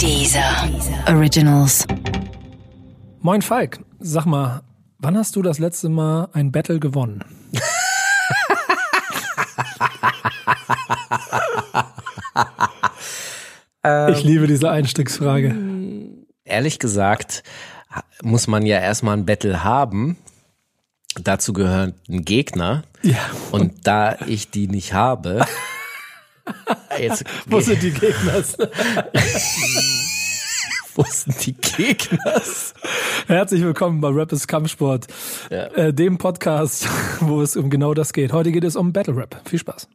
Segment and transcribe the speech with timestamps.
[0.00, 0.68] Dieser
[1.08, 1.86] Originals.
[3.20, 4.62] Moin Falk, sag mal,
[4.98, 7.24] wann hast du das letzte Mal ein Battle gewonnen?
[14.12, 15.54] ich liebe diese Einstiegsfrage.
[16.44, 17.42] Ehrlich gesagt,
[18.22, 20.16] muss man ja erstmal ein Battle haben.
[21.22, 22.82] Dazu gehört ein Gegner.
[23.02, 23.18] Ja.
[23.52, 25.46] Und da ich die nicht habe,
[26.98, 28.34] jetzt Wo sind die Gegner?
[30.94, 32.72] wo sind die Gegners?
[33.26, 35.06] Herzlich willkommen bei Rap ist Kampfsport,
[35.50, 35.64] Ja.
[35.74, 36.88] äh, dem Podcast,
[37.20, 38.32] wo es um genau das geht.
[38.32, 39.40] Heute geht es um Battle Rap.
[39.48, 39.88] Viel Spaß.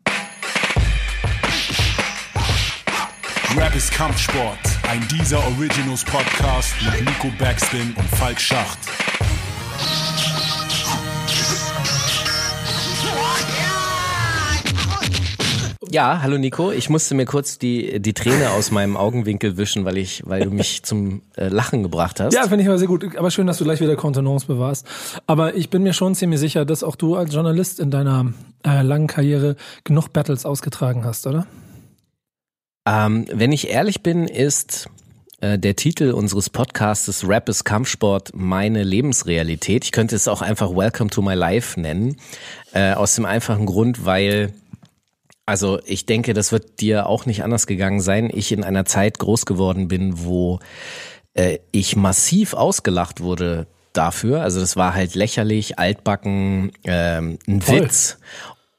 [3.57, 4.59] Rap ist Kampfsport,
[4.90, 8.77] ein dieser Originals Podcast mit Nico Backspin und Falk Schacht.
[15.91, 16.71] Ja, hallo Nico.
[16.71, 20.52] Ich musste mir kurz die, die Träne aus meinem Augenwinkel wischen, weil ich, weil du
[20.52, 22.35] mich zum äh, Lachen gebracht hast.
[22.35, 23.18] Ja, finde ich aber sehr gut.
[23.18, 24.85] Aber schön, dass du gleich wieder Kontenance bewahrst.
[25.26, 28.84] Aber ich bin mir schon ziemlich sicher, dass auch du als Journalist in deiner äh,
[28.84, 31.48] langen Karriere genug Battles ausgetragen hast, oder?
[32.87, 34.90] Ähm, wenn ich ehrlich bin, ist
[35.41, 39.85] äh, der Titel unseres Podcastes Rap ist Kampfsport meine Lebensrealität.
[39.85, 42.18] Ich könnte es auch einfach Welcome to my life nennen.
[42.74, 44.53] Äh, aus dem einfachen Grund, weil
[45.50, 48.30] also ich denke, das wird dir auch nicht anders gegangen sein.
[48.32, 50.60] Ich in einer Zeit groß geworden bin, wo
[51.34, 54.44] äh, ich massiv ausgelacht wurde dafür.
[54.44, 57.82] Also das war halt lächerlich, altbacken, ähm, ein Voll.
[57.82, 58.20] Witz.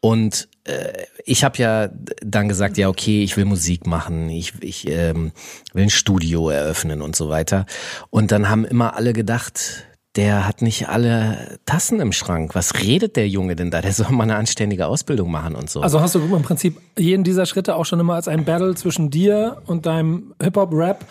[0.00, 0.92] Und äh,
[1.24, 1.88] ich habe ja
[2.22, 5.32] dann gesagt, ja okay, ich will Musik machen, ich, ich ähm,
[5.72, 7.66] will ein Studio eröffnen und so weiter.
[8.10, 12.54] Und dann haben immer alle gedacht, der hat nicht alle Tassen im Schrank.
[12.54, 13.80] Was redet der Junge denn da?
[13.80, 15.80] Der soll mal eine anständige Ausbildung machen und so.
[15.82, 19.10] Also hast du im Prinzip jeden dieser Schritte auch schon immer als ein Battle zwischen
[19.10, 21.04] dir und deinem Hip-Hop-Rap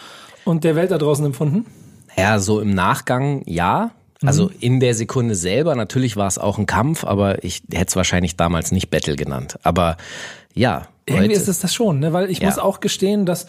[0.46, 1.66] und der Welt da draußen empfunden?
[2.18, 3.92] Ja, so im Nachgang ja.
[4.26, 7.96] Also in der Sekunde selber, natürlich war es auch ein Kampf, aber ich hätte es
[7.96, 9.58] wahrscheinlich damals nicht Battle genannt.
[9.64, 9.96] Aber
[10.54, 12.12] ja, Irgendwie heute, ist es das schon, ne?
[12.12, 12.48] weil ich Ja.
[12.50, 13.46] muss auch gestehen, dass,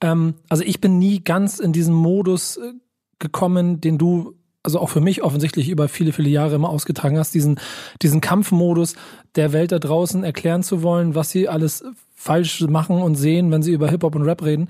[0.00, 2.72] ähm, also ich bin nie ganz in diesen Modus äh,
[3.18, 4.32] gekommen, den du,
[4.64, 7.60] also auch für mich offensichtlich über viele, viele Jahre immer ausgetragen hast, diesen,
[8.02, 8.96] diesen Kampfmodus
[9.36, 13.62] der Welt da draußen erklären zu wollen, was sie alles falsch machen und sehen, wenn
[13.62, 14.68] sie über Hip-Hop und Rap reden.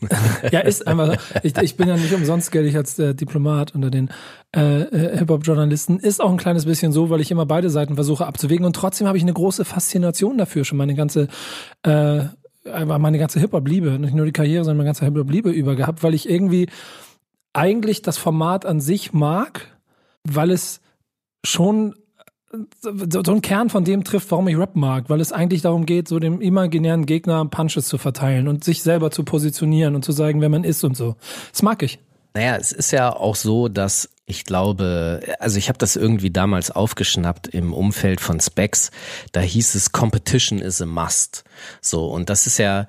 [0.50, 1.12] ja, ist einfach so.
[1.42, 4.08] Ich, ich bin ja nicht umsonst geldig als der Diplomat unter den
[4.56, 5.98] äh, äh, Hip-Hop-Journalisten.
[5.98, 9.06] Ist auch ein kleines bisschen so, weil ich immer beide Seiten versuche abzuwägen und trotzdem
[9.06, 11.28] habe ich eine große Faszination dafür, schon meine ganze
[11.82, 12.22] äh,
[12.64, 16.14] einfach meine ganze Hip-Hop-Liebe, nicht nur die Karriere, sondern meine ganze Hip-Hop-Liebe über gehabt, weil
[16.14, 16.68] ich irgendwie
[17.52, 19.78] eigentlich das Format an sich mag,
[20.24, 20.80] weil es
[21.44, 21.94] schon
[22.80, 25.86] so so ein Kern von dem trifft, warum ich Rap mag, weil es eigentlich darum
[25.86, 30.12] geht, so dem imaginären Gegner Punches zu verteilen und sich selber zu positionieren und zu
[30.12, 31.16] sagen, wer man ist und so.
[31.52, 32.00] Das mag ich.
[32.34, 36.70] naja, es ist ja auch so, dass ich glaube, also ich habe das irgendwie damals
[36.70, 38.92] aufgeschnappt im Umfeld von Specs.
[39.32, 41.44] Da hieß es Competition is a must.
[41.80, 42.86] So und das ist ja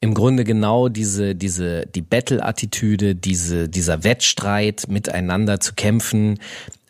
[0.00, 6.38] im Grunde genau diese, diese, die Battle-Attitüde, diese, dieser Wettstreit, miteinander zu kämpfen.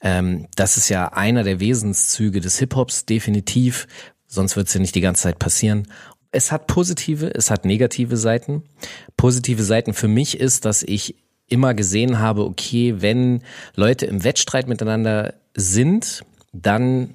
[0.03, 3.87] Ähm, das ist ja einer der Wesenszüge des Hip-Hops, definitiv.
[4.27, 5.89] Sonst wird es ja nicht die ganze Zeit passieren.
[6.31, 8.63] Es hat positive, es hat negative Seiten.
[9.17, 11.17] Positive Seiten für mich ist, dass ich
[11.49, 13.43] immer gesehen habe, okay, wenn
[13.75, 17.15] Leute im Wettstreit miteinander sind, dann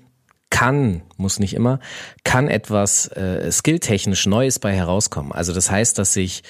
[0.53, 1.79] kann, muss nicht immer,
[2.23, 5.31] kann etwas äh, skilltechnisch Neues bei herauskommen.
[5.31, 6.43] Also das heißt, dass sich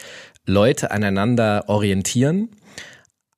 [0.45, 2.49] Leute aneinander orientieren,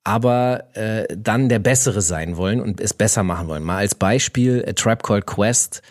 [0.02, 3.62] aber äh, dann der Bessere sein wollen und es besser machen wollen.
[3.62, 5.82] Mal als Beispiel, A Tribe Called Quest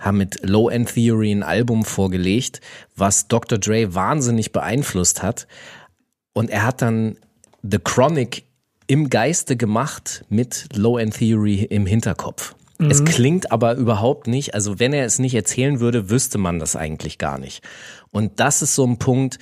[0.00, 2.60] haben mit Low End Theory ein Album vorgelegt,
[2.96, 3.56] was Dr.
[3.56, 5.46] Dre wahnsinnig beeinflusst hat.
[6.34, 7.16] Und er hat dann
[7.62, 8.44] The Chronic
[8.86, 12.54] im Geiste gemacht mit Low End Theory im Hinterkopf.
[12.88, 16.76] Es klingt aber überhaupt nicht, also wenn er es nicht erzählen würde, wüsste man das
[16.76, 17.62] eigentlich gar nicht.
[18.10, 19.38] Und das ist so ein Punkt,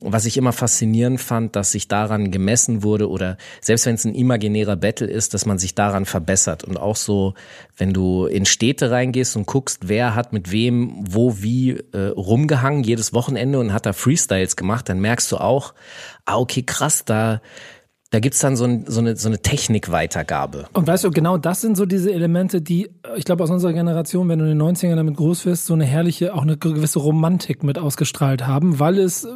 [0.00, 4.14] was ich immer faszinierend fand, dass sich daran gemessen wurde oder selbst wenn es ein
[4.14, 7.34] imaginärer Battle ist, dass man sich daran verbessert und auch so,
[7.76, 12.84] wenn du in Städte reingehst und guckst, wer hat mit wem wo wie äh, rumgehangen
[12.84, 15.72] jedes Wochenende und hat da Freestyles gemacht, dann merkst du auch,
[16.26, 17.40] ah okay krass, da
[18.14, 20.66] da gibt's dann so, ein, so eine so eine Technikweitergabe.
[20.72, 24.28] Und weißt du, genau das sind so diese Elemente, die, ich glaube, aus unserer Generation,
[24.28, 27.64] wenn du in den 90ern damit groß wirst, so eine herrliche, auch eine gewisse Romantik
[27.64, 29.30] mit ausgestrahlt haben, weil es äh,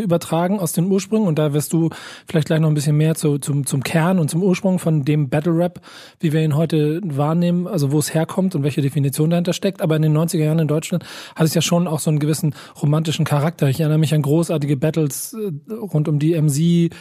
[0.00, 1.90] übertragen aus den Ursprüngen und da wirst du
[2.28, 5.28] vielleicht gleich noch ein bisschen mehr zu, zum, zum Kern und zum Ursprung von dem
[5.28, 5.80] Battle Rap,
[6.20, 9.82] wie wir ihn heute wahrnehmen, also wo es herkommt und welche Definition dahinter steckt.
[9.82, 11.04] Aber in den 90er Jahren in Deutschland
[11.34, 13.68] hat es ja schon auch so einen gewissen romantischen Charakter.
[13.68, 16.94] Ich erinnere mich an großartige Battles äh, rund um die MC,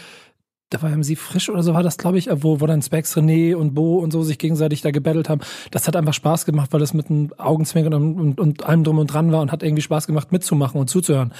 [0.69, 3.55] da war MC Frisch oder so war das, glaube ich, wo, wo dann Specs, René
[3.55, 5.41] und Bo und so sich gegenseitig da gebettelt haben.
[5.71, 8.99] Das hat einfach Spaß gemacht, weil das mit einem Augenzwinkern und, und, und allem drum
[8.99, 11.33] und dran war und hat irgendwie Spaß gemacht mitzumachen und zuzuhören.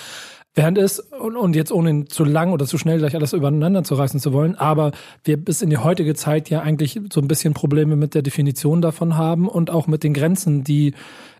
[0.56, 3.96] Während es, und, und jetzt ohne zu lang oder zu schnell gleich alles übereinander zu
[3.96, 4.92] reißen zu wollen, aber
[5.24, 8.82] wir bis in die heutige Zeit ja eigentlich so ein bisschen Probleme mit der Definition
[8.82, 10.94] davon haben und auch mit den Grenzen, die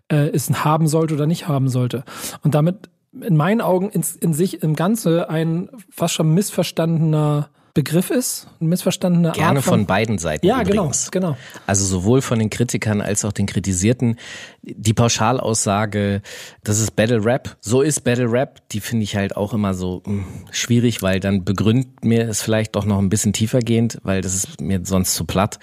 [0.08, 2.04] äh, es haben sollte oder nicht haben sollte.
[2.44, 2.90] Und damit
[3.20, 8.66] in meinen Augen in, in sich im Ganze ein fast schon missverstandener Begriff ist, ein
[8.66, 11.10] missverstandener Gerne Art von, von beiden Seiten ja, übrigens.
[11.10, 11.38] genau, genau.
[11.66, 14.16] Also sowohl von den Kritikern als auch den Kritisierten.
[14.62, 16.22] Die Pauschalaussage,
[16.64, 17.56] das ist Battle Rap.
[17.60, 18.68] So ist Battle Rap.
[18.70, 22.42] Die finde ich halt auch immer so mh, hm, schwierig, weil dann begründet mir es
[22.42, 25.58] vielleicht doch noch ein bisschen tiefergehend, weil das ist mir sonst zu platt.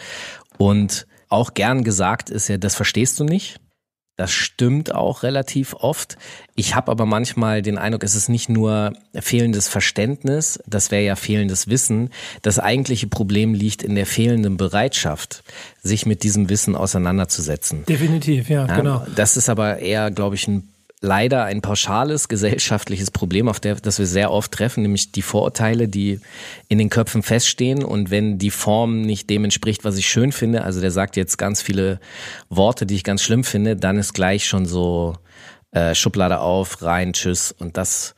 [0.57, 3.59] Und auch gern gesagt ist ja, das verstehst du nicht.
[4.17, 6.17] Das stimmt auch relativ oft.
[6.55, 11.15] Ich habe aber manchmal den Eindruck, es ist nicht nur fehlendes Verständnis, das wäre ja
[11.17, 12.11] fehlendes Wissen.
[12.41, 15.43] Das eigentliche Problem liegt in der fehlenden Bereitschaft,
[15.83, 17.83] sich mit diesem Wissen auseinanderzusetzen.
[17.85, 19.05] Definitiv, ja, ja genau.
[19.15, 20.69] Das ist aber eher, glaube ich, ein
[21.05, 25.87] leider ein pauschales gesellschaftliches Problem, auf der, das wir sehr oft treffen, nämlich die Vorurteile,
[25.87, 26.19] die
[26.67, 27.83] in den Köpfen feststehen.
[27.83, 31.37] Und wenn die Form nicht dem entspricht, was ich schön finde, also der sagt jetzt
[31.37, 31.99] ganz viele
[32.49, 35.15] Worte, die ich ganz schlimm finde, dann ist gleich schon so
[35.71, 37.51] äh, Schublade auf, rein, tschüss.
[37.51, 38.15] Und das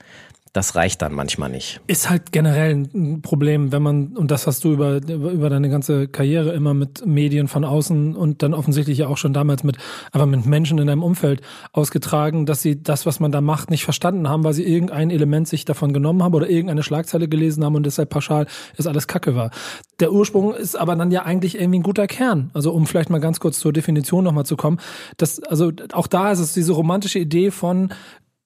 [0.58, 1.82] das reicht dann manchmal nicht.
[1.86, 6.08] Ist halt generell ein Problem, wenn man, und das hast du über, über deine ganze
[6.08, 9.78] Karriere immer mit Medien von außen und dann offensichtlich ja auch schon damals mit,
[10.12, 11.42] aber mit Menschen in deinem Umfeld
[11.74, 15.48] ausgetragen, dass sie das, was man da macht, nicht verstanden haben, weil sie irgendein Element
[15.48, 19.36] sich davon genommen haben oder irgendeine Schlagzeile gelesen haben und deshalb pauschal ist alles Kacke
[19.36, 19.52] war.
[20.00, 22.50] Der Ursprung ist aber dann ja eigentlich irgendwie ein guter Kern.
[22.56, 24.80] Also um vielleicht mal ganz kurz zur Definition nochmal zu kommen.
[25.18, 27.94] Das, also auch da ist es diese romantische Idee von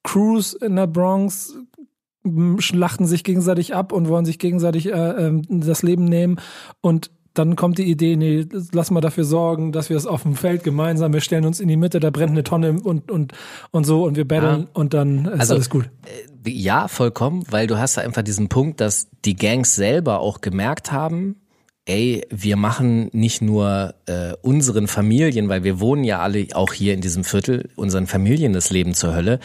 [0.04, 1.56] Cruise in der Bronx,
[2.60, 6.40] schlachten sich gegenseitig ab und wollen sich gegenseitig äh, äh, das Leben nehmen
[6.82, 10.36] und dann kommt die Idee, nee, lass mal dafür sorgen, dass wir es auf dem
[10.36, 13.34] Feld gemeinsam, wir stellen uns in die Mitte, da brennt eine Tonne und und
[13.72, 14.68] und so und wir battlen ja.
[14.74, 15.90] und dann ist also, alles gut.
[16.46, 20.92] Äh, ja, vollkommen, weil du hast einfach diesen Punkt, dass die Gangs selber auch gemerkt
[20.92, 21.38] haben,
[21.86, 26.94] ey, wir machen nicht nur äh, unseren Familien, weil wir wohnen ja alle auch hier
[26.94, 29.40] in diesem Viertel, unseren Familien das Leben zur Hölle,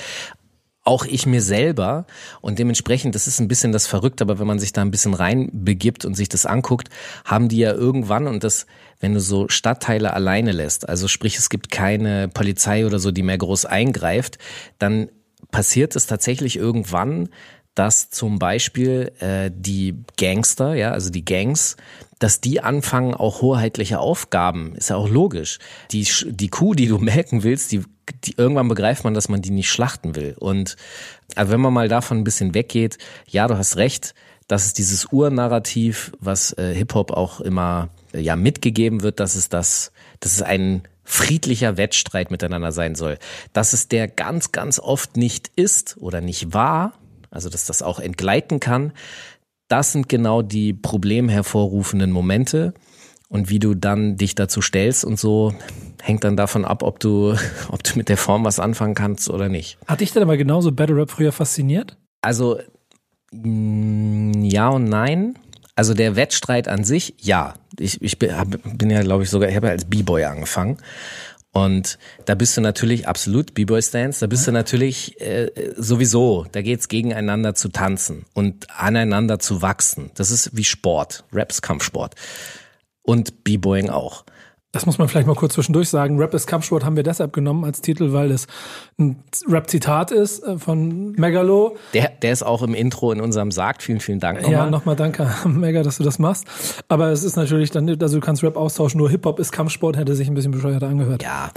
[0.87, 2.07] auch ich mir selber.
[2.41, 5.15] Und dementsprechend, das ist ein bisschen das Verrückte, aber wenn man sich da ein bisschen
[5.15, 6.89] reinbegibt und sich das anguckt,
[7.25, 8.67] haben die ja irgendwann, und das,
[9.01, 13.23] wenn du so Stadtteile alleine lässt, also sprich, es gibt keine Polizei oder so, die
[13.23, 14.39] mehr groß eingreift,
[14.79, 15.09] dann
[15.51, 17.29] passiert es tatsächlich irgendwann,
[17.75, 21.77] dass zum Beispiel äh, die Gangster, ja, also die Gangs,
[22.19, 25.59] dass die anfangen, auch hoheitliche Aufgaben, ist ja auch logisch.
[25.91, 27.83] Die, die Kuh, die du melken willst, die,
[28.25, 30.35] die irgendwann begreift man, dass man die nicht schlachten will.
[30.39, 30.77] Und
[31.35, 32.99] also wenn man mal davon ein bisschen weggeht,
[33.29, 34.15] ja, du hast recht,
[34.49, 39.49] dass es dieses Urnarrativ, was äh, Hip-Hop auch immer äh, ja mitgegeben wird, dass es
[39.49, 43.19] das, dass es ein friedlicher Wettstreit miteinander sein soll.
[43.53, 46.95] Dass es der ganz, ganz oft nicht ist oder nicht war,
[47.31, 48.93] also dass das auch entgleiten kann,
[49.69, 52.75] das sind genau die problemhervorrufenden Momente.
[53.29, 55.53] Und wie du dann dich dazu stellst und so,
[56.01, 57.35] hängt dann davon ab, ob du,
[57.71, 59.79] ob du mit der Form was anfangen kannst oder nicht.
[59.87, 61.97] Hat dich denn aber genauso Battle Rap früher fasziniert?
[62.23, 62.59] Also,
[63.33, 65.39] mm, ja und nein.
[65.75, 67.55] Also der Wettstreit an sich, ja.
[67.79, 68.31] Ich, ich bin,
[68.77, 70.79] bin ja, glaube ich, sogar, ich habe ja als B-Boy angefangen.
[71.57, 76.61] Und da bist du natürlich absolut B-Boy Stance, da bist du natürlich äh, sowieso, da
[76.61, 80.11] geht's gegeneinander zu tanzen und aneinander zu wachsen.
[80.17, 82.15] Das ist wie Sport, Raps Kampfsport
[83.01, 84.27] und B-Boying auch.
[84.77, 86.19] Das muss man vielleicht mal kurz zwischendurch sagen.
[86.19, 88.47] Rap ist Kampfsport haben wir deshalb genommen als Titel, weil es
[88.99, 89.17] ein
[89.49, 91.79] Rap-Zitat ist äh, von Megalo.
[91.95, 93.83] Der, der ist auch im Intro in unserem Sagt.
[93.83, 94.53] Vielen, vielen Dank nochmal.
[94.53, 96.45] Ja, nochmal danke, Mega, dass du das machst.
[96.89, 100.15] Aber es ist natürlich dann, also du kannst Rap austauschen, nur Hip-Hop ist Kampfsport, hätte
[100.15, 101.23] sich ein bisschen bescheuerter angehört.
[101.23, 101.51] Ja.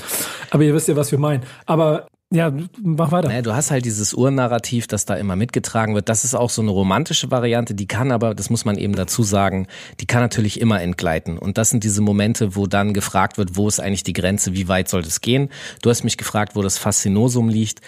[0.51, 1.43] Aber ihr wisst ja, was wir meinen.
[1.65, 3.27] Aber ja, mach weiter.
[3.27, 6.09] Naja, du hast halt dieses Urnarrativ, das da immer mitgetragen wird.
[6.09, 9.24] Das ist auch so eine romantische Variante, die kann aber, das muss man eben dazu
[9.24, 9.65] sagen,
[10.00, 11.39] die kann natürlich immer entgleiten.
[11.39, 14.67] Und das sind diese Momente, wo dann gefragt wird, wo ist eigentlich die Grenze, wie
[14.67, 15.50] weit soll das gehen?
[15.81, 17.81] Du hast mich gefragt, wo das Faszinosum liegt.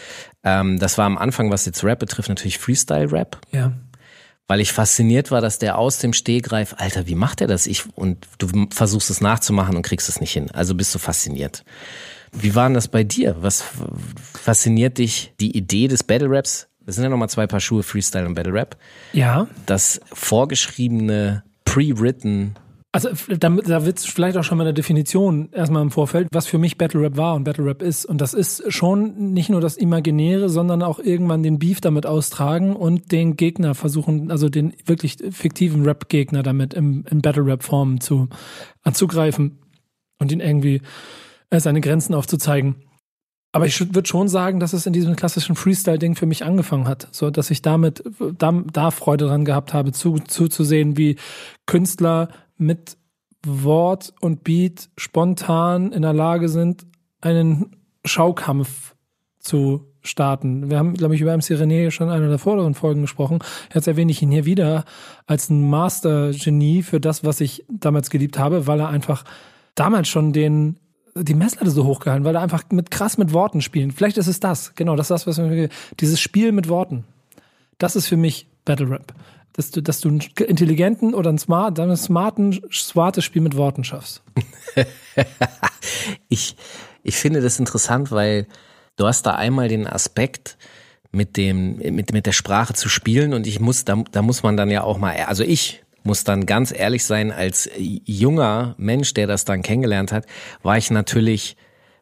[0.43, 3.39] Ähm, das war am Anfang, was jetzt Rap betrifft, natürlich Freestyle-Rap.
[3.51, 3.73] Ja
[4.47, 7.67] weil ich fasziniert war, dass der aus dem Stehgreif, Alter, wie macht er das?
[7.67, 10.51] Ich und du versuchst es nachzumachen und kriegst es nicht hin.
[10.51, 11.63] Also bist du fasziniert.
[12.31, 13.35] Wie war denn das bei dir?
[13.41, 13.63] Was
[14.33, 18.25] fasziniert dich die Idee des Battle Raps das sind ja nochmal zwei Paar Schuhe, Freestyle
[18.25, 18.77] und Battle Rap.
[19.13, 19.47] Ja.
[19.65, 22.55] Das vorgeschriebene, pre-written
[22.91, 26.57] Also da, da wird vielleicht auch schon mal eine Definition erstmal im Vorfeld, was für
[26.57, 28.05] mich Battle Rap war und Battle Rap ist.
[28.05, 32.75] Und das ist schon nicht nur das Imaginäre, sondern auch irgendwann den Beef damit austragen
[32.75, 38.27] und den Gegner versuchen, also den wirklich fiktiven Rap-Gegner damit im, in Battle Rap-Form zu
[38.81, 39.59] anzugreifen
[40.17, 40.81] und ihn irgendwie
[41.59, 42.75] seine Grenzen aufzuzeigen.
[43.53, 47.09] Aber ich würde schon sagen, dass es in diesem klassischen Freestyle-Ding für mich angefangen hat.
[47.11, 48.01] So, dass ich damit
[48.37, 51.17] da, da Freude dran gehabt habe, zu, zuzusehen, wie
[51.65, 52.97] Künstler mit
[53.45, 56.85] Wort und Beat spontan in der Lage sind,
[57.19, 58.95] einen Schaukampf
[59.39, 60.69] zu starten.
[60.69, 63.39] Wir haben, glaube ich, über MC René schon in einer der vorderen Folgen gesprochen.
[63.73, 64.85] Jetzt erwähne ich ihn hier wieder
[65.27, 69.23] als ein Master-Genie für das, was ich damals geliebt habe, weil er einfach
[69.75, 70.79] damals schon den
[71.15, 73.91] die Messlatte so hochgehalten, weil er einfach mit krass mit Worten spielen.
[73.91, 77.03] Vielleicht ist es das, genau, das ist das, was wir, dieses Spiel mit Worten.
[77.77, 79.13] Das ist für mich Battle Rap.
[79.53, 83.83] Dass du, dass du einen intelligenten oder einen smart, einen smarten, smartes Spiel mit Worten
[83.83, 84.23] schaffst.
[86.29, 86.55] ich,
[87.03, 88.47] ich finde das interessant, weil
[88.95, 90.57] du hast da einmal den Aspekt,
[91.11, 94.55] mit dem, mit, mit der Sprache zu spielen und ich muss, da, da muss man
[94.55, 99.27] dann ja auch mal, also ich muss dann ganz ehrlich sein, als junger Mensch, der
[99.27, 100.25] das dann kennengelernt hat,
[100.63, 101.57] war ich natürlich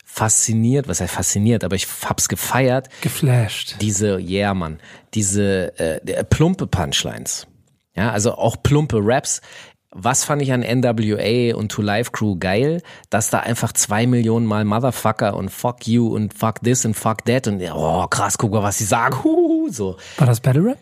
[0.06, 2.90] fasziniert, was heißt fasziniert, aber ich hab's gefeiert.
[3.02, 3.76] Geflasht.
[3.80, 4.80] Diese, yeah, Mann,
[5.14, 7.46] diese äh, plumpe Punchlines.
[7.96, 9.42] Ja, also auch plumpe Raps.
[9.92, 14.46] Was fand ich an NWA und To Life Crew geil, dass da einfach zwei Millionen
[14.46, 18.52] Mal Motherfucker und Fuck you und Fuck this und Fuck that und oh krass, guck
[18.52, 19.16] mal, was sie sagen.
[19.24, 19.98] Huhu, so.
[20.18, 20.78] War das Battle Rap?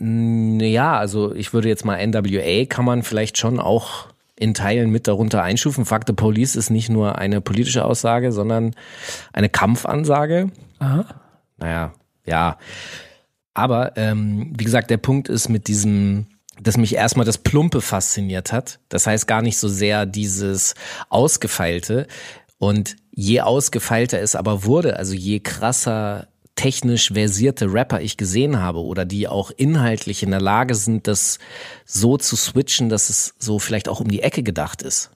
[0.00, 5.06] Ja, also ich würde jetzt mal NWA kann man vielleicht schon auch in Teilen mit
[5.06, 5.84] darunter einstufen.
[5.84, 8.74] Fuck the Police ist nicht nur eine politische Aussage, sondern
[9.34, 10.50] eine Kampfansage.
[10.78, 11.04] Aha.
[11.58, 11.92] Naja,
[12.24, 12.56] ja.
[13.52, 16.28] Aber ähm, wie gesagt, der Punkt ist mit diesem,
[16.58, 18.80] dass mich erstmal das Plumpe fasziniert hat.
[18.88, 20.74] Das heißt gar nicht so sehr dieses
[21.10, 22.06] Ausgefeilte.
[22.56, 26.28] Und je ausgefeilter es aber wurde, also je krasser
[26.60, 31.38] technisch versierte Rapper ich gesehen habe oder die auch inhaltlich in der Lage sind, das
[31.86, 35.10] so zu switchen, dass es so vielleicht auch um die Ecke gedacht ist.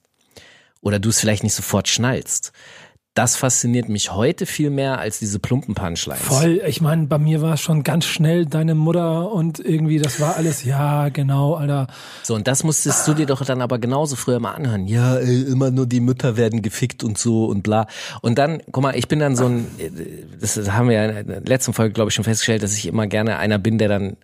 [0.81, 2.53] Oder du es vielleicht nicht sofort schnallst.
[3.15, 6.21] Das fasziniert mich heute viel mehr als diese plumpen Punchlines.
[6.21, 10.19] Voll, ich meine, bei mir war es schon ganz schnell deine Mutter und irgendwie, das
[10.19, 11.87] war alles, ja, genau, Alter.
[12.25, 14.89] So, und das musstest du dir doch dann aber genauso früher mal anhören.
[14.89, 17.87] Ja, ey, immer nur die Mütter werden gefickt und so und bla.
[18.21, 19.69] Und dann, guck mal, ich bin dann so ein,
[20.41, 23.07] das haben wir ja in der letzten Folge, glaube ich, schon festgestellt, dass ich immer
[23.07, 24.17] gerne einer bin, der dann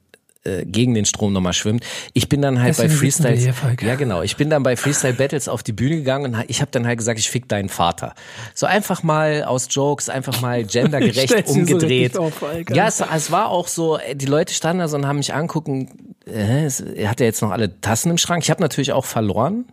[0.45, 1.85] äh, gegen den Strom nochmal schwimmt.
[2.15, 5.13] Ich bin dann halt Deswegen bei Freestyle, hier, ja genau, ich bin dann bei Freestyle
[5.15, 8.15] Battles auf die Bühne gegangen und ich habe dann halt gesagt, ich fick deinen Vater.
[8.55, 12.17] So einfach mal aus Jokes, einfach mal gendergerecht so umgedreht.
[12.17, 12.43] richtig auf,
[12.73, 15.35] ja, es, es war auch so, äh, die Leute standen da so und haben mich
[15.35, 18.43] angucken, äh, es- er hat ja jetzt noch alle Tassen im Schrank.
[18.43, 19.67] Ich habe natürlich auch verloren.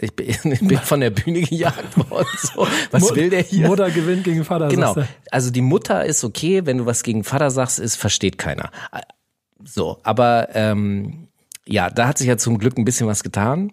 [0.00, 2.26] Ich bin, ich bin von der Bühne gejagt worden.
[2.38, 2.66] So.
[2.90, 3.66] Was Mut- will der hier?
[3.68, 4.68] Mutter gewinnt gegen Vater.
[4.68, 4.96] Genau.
[5.30, 8.70] Also die Mutter ist okay, wenn du was gegen Vater sagst, ist versteht keiner.
[9.64, 11.28] So, aber ähm,
[11.66, 13.72] ja, da hat sich ja zum Glück ein bisschen was getan.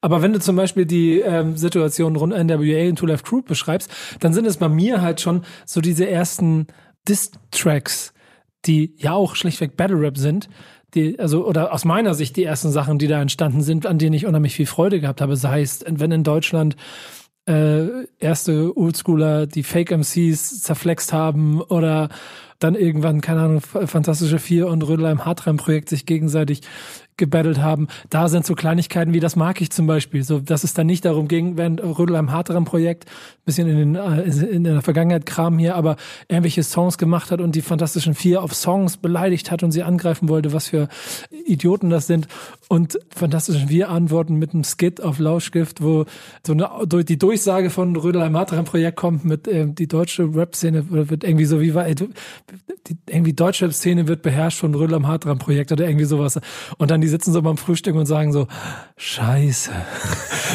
[0.00, 3.90] Aber wenn du zum Beispiel die ähm, Situation rund NWA und Two Life Crew beschreibst,
[4.18, 6.66] dann sind es bei mir halt schon so diese ersten
[7.08, 8.12] Diss-Tracks,
[8.66, 10.48] die ja auch schlichtweg Battle Rap sind.
[10.94, 14.14] Die, also, oder aus meiner Sicht die ersten Sachen, die da entstanden sind, an denen
[14.14, 15.36] ich unheimlich viel Freude gehabt habe.
[15.36, 16.76] Sei es, wenn in Deutschland
[17.46, 22.08] äh, erste Oldschooler die Fake MCs zerflext haben oder
[22.62, 26.62] dann irgendwann, keine Ahnung, Fantastische Vier und Rödelheim Hartreim Projekt sich gegenseitig
[27.16, 27.88] gebettelt haben.
[28.10, 30.22] Da sind so Kleinigkeiten wie das mag ich zum Beispiel.
[30.22, 33.06] So, dass es dann nicht darum ging, wenn Rödelheim Hartreim Projekt
[33.44, 35.96] bisschen in, den, äh, in der Vergangenheit Kram hier, aber
[36.28, 40.28] irgendwelche Songs gemacht hat und die Fantastischen Vier auf Songs beleidigt hat und sie angreifen
[40.28, 40.88] wollte, was für
[41.44, 42.28] Idioten das sind.
[42.68, 46.06] Und Fantastischen Vier antworten mit einem Skit auf Lauschgift, wo
[46.46, 46.70] so eine,
[47.04, 51.60] die Durchsage von Rödelheim Hartreim Projekt kommt mit ähm, die deutsche Rap-Szene wird irgendwie so
[51.60, 52.08] wie du-
[52.86, 56.40] die, irgendwie deutsche Szene wird beherrscht von Rödelheim Hartreim Projekt oder irgendwie sowas.
[56.78, 58.46] Und dann die sitzen so beim Frühstück und sagen so,
[58.96, 59.72] Scheiße.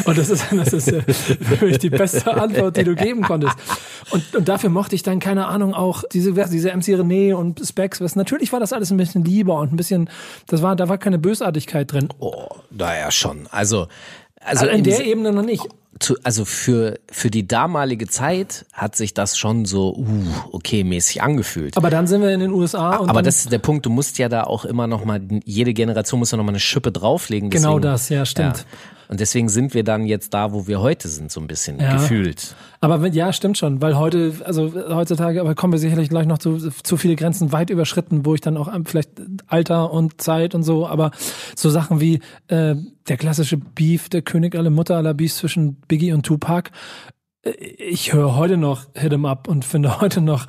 [0.04, 1.02] Und das ist, das ist äh,
[1.50, 3.56] wirklich die beste Antwort, die du geben konntest.
[4.10, 8.00] Und, und dafür mochte ich dann, keine Ahnung, auch diese, diese MC René und Specs.
[8.00, 10.10] Was, natürlich war das alles ein bisschen lieber und ein bisschen,
[10.46, 12.08] das war, da war keine Bösartigkeit drin.
[12.18, 13.46] Oh, naja, schon.
[13.50, 13.86] Also,
[14.40, 15.66] also Also in der Ebene noch nicht.
[16.00, 20.04] Zu, also für, für die damalige Zeit hat sich das schon so, uh,
[20.52, 21.76] okay, mäßig angefühlt.
[21.76, 24.18] Aber dann sind wir in den USA und Aber das ist der Punkt, du musst
[24.18, 27.50] ja da auch immer noch mal, jede Generation muss ja noch mal eine Schippe drauflegen.
[27.50, 28.66] Genau deswegen- das, ja, stimmt.
[29.08, 31.94] Und deswegen sind wir dann jetzt da, wo wir heute sind, so ein bisschen Ja.
[31.94, 32.54] gefühlt.
[32.80, 36.38] Aber wenn, ja, stimmt schon, weil heute, also heutzutage, aber kommen wir sicherlich gleich noch
[36.38, 39.10] zu, zu viele Grenzen weit überschritten, wo ich dann auch ähm, vielleicht
[39.46, 41.10] Alter und Zeit und so, aber
[41.56, 42.74] so Sachen wie äh,
[43.08, 46.70] der klassische Beef, der König aller Mutter aller Beefs zwischen Biggie und Tupac.
[47.44, 50.46] Ich höre heute noch Hit 'em Up und finde heute noch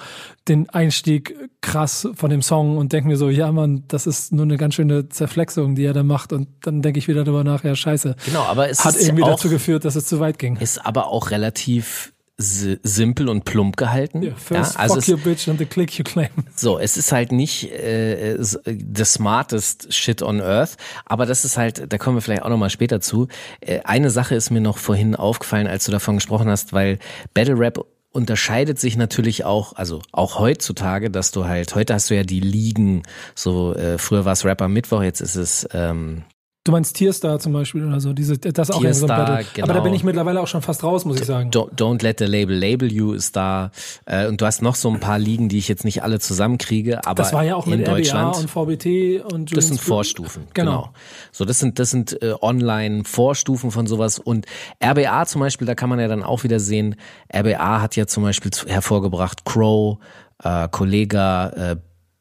[0.47, 4.43] den Einstieg krass von dem Song und denke mir so, ja Mann, das ist nur
[4.43, 7.63] eine ganz schöne Zerflexung, die er da macht und dann denke ich wieder darüber nach,
[7.63, 8.15] ja scheiße.
[8.25, 10.57] Genau, aber es Hat irgendwie auch, dazu geführt, dass es zu weit ging.
[10.57, 14.21] ist aber auch relativ simpel und plump gehalten.
[14.23, 16.29] Ja, first also fuck es, your bitch and the click you claim.
[16.55, 21.57] So, es ist halt nicht äh, s- the smartest shit on earth, aber das ist
[21.57, 23.27] halt, da kommen wir vielleicht auch nochmal später zu.
[23.61, 26.99] Äh, eine Sache ist mir noch vorhin aufgefallen, als du davon gesprochen hast, weil
[27.33, 32.15] Battle Rap unterscheidet sich natürlich auch, also auch heutzutage, dass du halt, heute hast du
[32.15, 33.03] ja die Ligen,
[33.35, 36.23] so äh, früher war es Rapper Mittwoch, jetzt ist es ähm,
[36.69, 39.43] Du meinst Tierstar zum Beispiel oder so, diese, das ist auch so ein Battle.
[39.55, 39.65] genau.
[39.65, 41.49] Aber da bin ich mittlerweile auch schon fast raus, muss ich sagen.
[41.49, 43.71] Don't, Don't Let the Label Label You ist da
[44.05, 47.07] äh, und du hast noch so ein paar Ligen, die ich jetzt nicht alle zusammenkriege,
[47.07, 48.35] aber Das war ja auch in mit Deutschland.
[48.35, 50.71] RBA und VBT und Das sind Vorstufen, Genau.
[50.83, 50.93] genau.
[51.31, 54.45] So, das sind das sind äh, Online-Vorstufen von sowas und
[54.83, 56.97] RBA zum Beispiel, da kann man ja dann auch wieder sehen.
[57.35, 59.97] RBA hat ja zum Beispiel hervorgebracht Crow,
[60.43, 61.75] äh, Kollega, äh,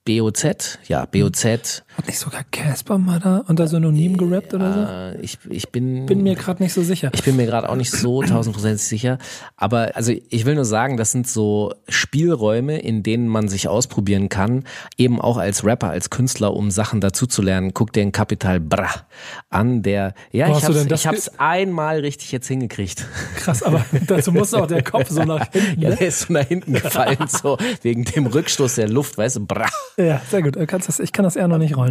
[0.07, 1.85] BOZ, ja BOZ.
[1.99, 5.19] Hat nicht sogar Casper mal da unter Synonym gerappt oder so?
[5.19, 7.11] Äh, ich ich bin Bin mir gerade nicht so sicher.
[7.13, 9.19] Ich bin mir gerade auch nicht so tausendprozentig sicher.
[9.57, 14.29] Aber also ich will nur sagen, das sind so Spielräume, in denen man sich ausprobieren
[14.29, 14.63] kann,
[14.97, 17.75] eben auch als Rapper, als Künstler, um Sachen dazuzulernen.
[17.75, 18.89] Guck dir den Capital Bra
[19.51, 23.05] an, der, ja, Wo ich hab's, ich hab's einmal richtig jetzt hingekriegt.
[23.39, 25.81] Krass, aber dazu muss auch der Kopf so nach hinten.
[25.83, 25.97] Ja, Ne?
[25.97, 29.67] der ist so nach hinten gefallen, so wegen dem Rückstoß der Luft, weißt du, bra.
[29.97, 30.57] Ja, sehr gut.
[30.69, 31.88] Kannst das, ich kann das eher noch nicht rollen.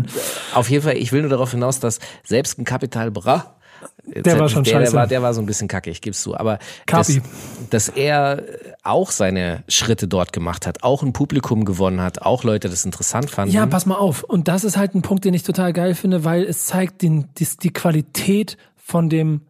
[0.54, 3.58] Auf jeden Fall, ich will nur darauf hinaus, dass selbst ein Capital Bra,
[4.06, 4.92] Der war schon der, scheiße.
[4.92, 6.36] Der war, der war so ein bisschen kacke, ich geb's zu.
[6.38, 7.20] Aber dass,
[7.70, 8.44] dass er
[8.84, 13.30] auch seine Schritte dort gemacht hat, auch ein Publikum gewonnen hat, auch Leute das interessant
[13.30, 13.54] fanden.
[13.54, 14.24] Ja, pass mal auf.
[14.24, 17.30] Und das ist halt ein Punkt, den ich total geil finde, weil es zeigt den,
[17.38, 19.42] die, die Qualität von dem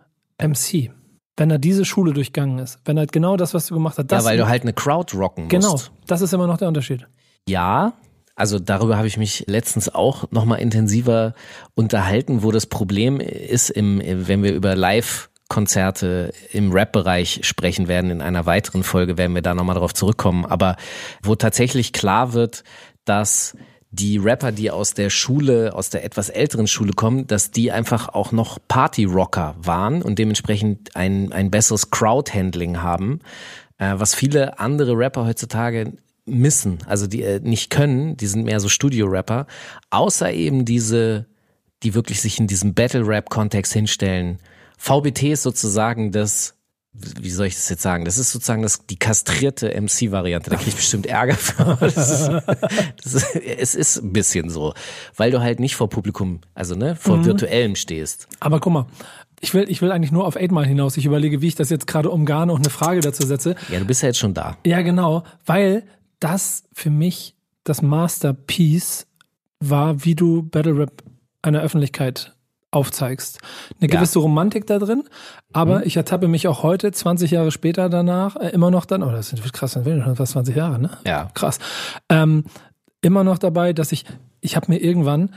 [0.42, 0.92] MC.
[1.40, 4.18] Wenn er diese Schule durchgangen ist, wenn er genau das, was du gemacht hast, ja,
[4.18, 5.52] das weil du halt eine Crowd rocken musst.
[5.52, 7.08] genau, das ist immer noch der Unterschied.
[7.48, 7.94] Ja,
[8.38, 11.34] also darüber habe ich mich letztens auch nochmal intensiver
[11.74, 18.12] unterhalten, wo das Problem ist, im, wenn wir über Live Konzerte im Rap-Bereich sprechen werden.
[18.12, 20.46] In einer weiteren Folge werden wir da nochmal drauf zurückkommen.
[20.46, 20.76] Aber
[21.24, 22.64] wo tatsächlich klar wird,
[23.06, 23.56] dass
[23.90, 28.10] die Rapper, die aus der Schule, aus der etwas älteren Schule kommen, dass die einfach
[28.10, 33.22] auch noch Party-Rocker waren und dementsprechend ein, ein besseres Crowd-Handling haben,
[33.78, 35.94] äh, was viele andere Rapper heutzutage
[36.28, 39.48] missen, also die äh, nicht können, die sind mehr so Studio-Rapper,
[39.90, 41.26] außer eben diese,
[41.84, 44.40] die wirklich sich in diesem Battle-Rap-Kontext hinstellen.
[44.78, 46.56] VBT ist sozusagen das,
[46.94, 48.06] wie soll ich das jetzt sagen?
[48.06, 50.50] Das ist sozusagen das, die kastrierte MC-Variante.
[50.50, 51.78] Da krieg ich bestimmt Ärger für.
[51.80, 52.30] Das ist,
[53.04, 54.74] das ist, es ist ein bisschen so,
[55.16, 58.28] weil du halt nicht vor Publikum, also ne, vor virtuellem stehst.
[58.40, 58.88] Aber guck mal,
[59.40, 60.98] ich will, ich will eigentlich nur auf 8 Mal hinaus.
[60.98, 63.56] Ich überlege, wie ich das jetzt gerade umgarne und eine Frage dazu setze.
[63.70, 64.58] Ja, du bist ja jetzt schon da.
[64.66, 65.84] Ja, genau, weil
[66.20, 69.08] das für mich das Masterpiece
[69.60, 71.04] war, wie du Battle Rap
[71.42, 72.34] einer Öffentlichkeit
[72.72, 73.40] aufzeigst.
[73.80, 73.98] Eine Ja.
[73.98, 75.04] gewisse Romantik da drin,
[75.54, 79.12] aber ich ertappe mich auch heute, 20 Jahre später danach, äh, immer noch dann, oh,
[79.12, 80.90] das sind krass, das sind schon fast 20 Jahre, ne?
[81.06, 81.30] Ja.
[81.34, 81.60] Krass.
[82.10, 82.44] Ähm,
[83.02, 84.06] immer noch dabei, dass ich,
[84.42, 85.34] ich habe mir irgendwann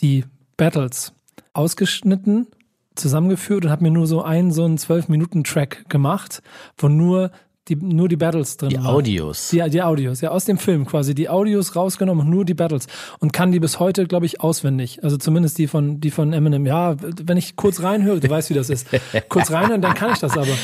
[0.00, 0.24] die
[0.56, 1.12] Battles
[1.52, 2.46] ausgeschnitten,
[2.94, 6.42] zusammengeführt und habe mir nur so einen, so einen 12-Minuten-Track gemacht,
[6.78, 7.30] wo nur
[7.68, 8.86] die, nur die Battles drin Die waren.
[8.86, 9.50] Audios.
[9.50, 11.14] Die, die Audios, ja, aus dem Film quasi.
[11.14, 12.86] Die Audios rausgenommen und nur die Battles.
[13.20, 15.04] Und kann die bis heute, glaube ich, auswendig.
[15.04, 16.66] Also zumindest die von, die von Eminem.
[16.66, 18.86] Ja, wenn ich kurz reinhöre, du weißt, wie das ist.
[19.28, 20.46] Kurz reinhören, dann kann ich das aber.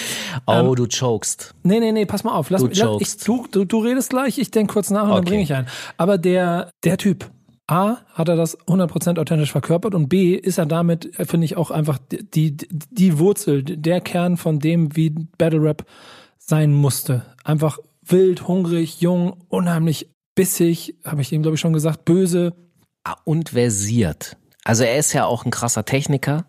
[0.46, 1.54] Oh, du chokest.
[1.62, 2.50] Nee, nee, nee, pass mal auf.
[2.50, 5.08] Lass, Du mich- lass, ich, du, du, du redest gleich, ich denke kurz nach und
[5.10, 5.28] dann Okay.
[5.30, 5.66] bringe ich ein.
[5.96, 7.30] Aber der, der Typ,
[7.66, 11.56] A, hat er das 100% authentisch verkörpert und B, ist er damit, äh, finde ich,
[11.56, 12.22] auch einfach die,
[12.54, 15.84] die, die Wurzel, der Kern von dem, wie Battle Rap
[16.48, 17.26] sein musste.
[17.44, 22.54] Einfach wild, hungrig, jung, unheimlich bissig, habe ich ihm, glaube ich, schon gesagt, böse.
[23.04, 24.36] Ah, und versiert.
[24.64, 26.46] Also er ist ja auch ein krasser Techniker.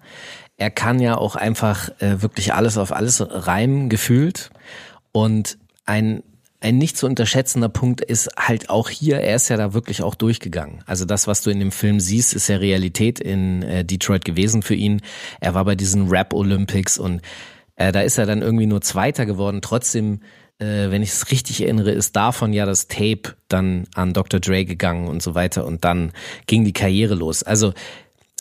[0.55, 4.49] Er kann ja auch einfach äh, wirklich alles auf alles reimen, gefühlt.
[5.11, 6.23] Und ein,
[6.59, 10.15] ein nicht zu unterschätzender Punkt ist halt auch hier, er ist ja da wirklich auch
[10.15, 10.83] durchgegangen.
[10.87, 14.63] Also das, was du in dem Film siehst, ist ja Realität in äh, Detroit gewesen
[14.63, 15.01] für ihn.
[15.39, 17.21] Er war bei diesen Rap Olympics und
[17.77, 19.61] äh, da ist er dann irgendwie nur Zweiter geworden.
[19.61, 20.21] Trotzdem,
[20.59, 24.39] äh, wenn ich es richtig erinnere, ist davon ja das Tape dann an Dr.
[24.39, 25.65] Dre gegangen und so weiter.
[25.65, 26.11] Und dann
[26.47, 27.43] ging die Karriere los.
[27.43, 27.73] Also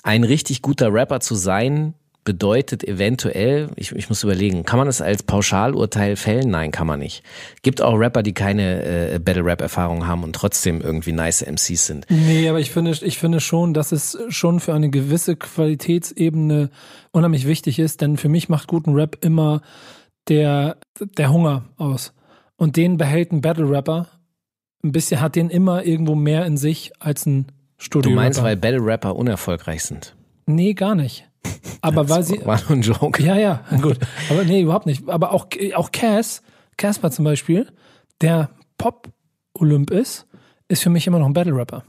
[0.02, 1.94] ein richtig guter Rapper zu sein,
[2.26, 6.50] bedeutet eventuell, ich, ich muss überlegen, kann man das als Pauschalurteil fällen?
[6.50, 7.22] Nein, kann man nicht.
[7.62, 12.06] Gibt auch Rapper, die keine äh, Battle-Rap-Erfahrung haben und trotzdem irgendwie nice MCs sind.
[12.10, 16.68] Nee, aber ich finde, ich finde schon, dass es schon für eine gewisse Qualitätsebene
[17.12, 19.62] unheimlich wichtig ist, denn für mich macht guten Rap immer
[20.28, 20.76] der,
[21.16, 22.12] der Hunger aus.
[22.56, 24.08] Und den behält ein Battle-Rapper
[24.84, 27.46] ein bisschen, hat den immer irgendwo mehr in sich als ein
[27.78, 28.10] Studio.
[28.10, 30.16] Du meinst, weil Battle-Rapper unerfolgreich sind?
[30.46, 31.25] Nee, gar nicht.
[31.80, 32.44] Aber weil sie.
[32.44, 33.22] War nur ein Joke.
[33.22, 33.98] Ja, ja, gut.
[34.30, 35.08] Aber nee, überhaupt nicht.
[35.08, 36.42] Aber auch, auch Cass,
[36.76, 37.70] Casper zum Beispiel,
[38.20, 40.26] der Pop-Olymp ist,
[40.68, 41.84] ist für mich immer noch ein Battle-Rapper.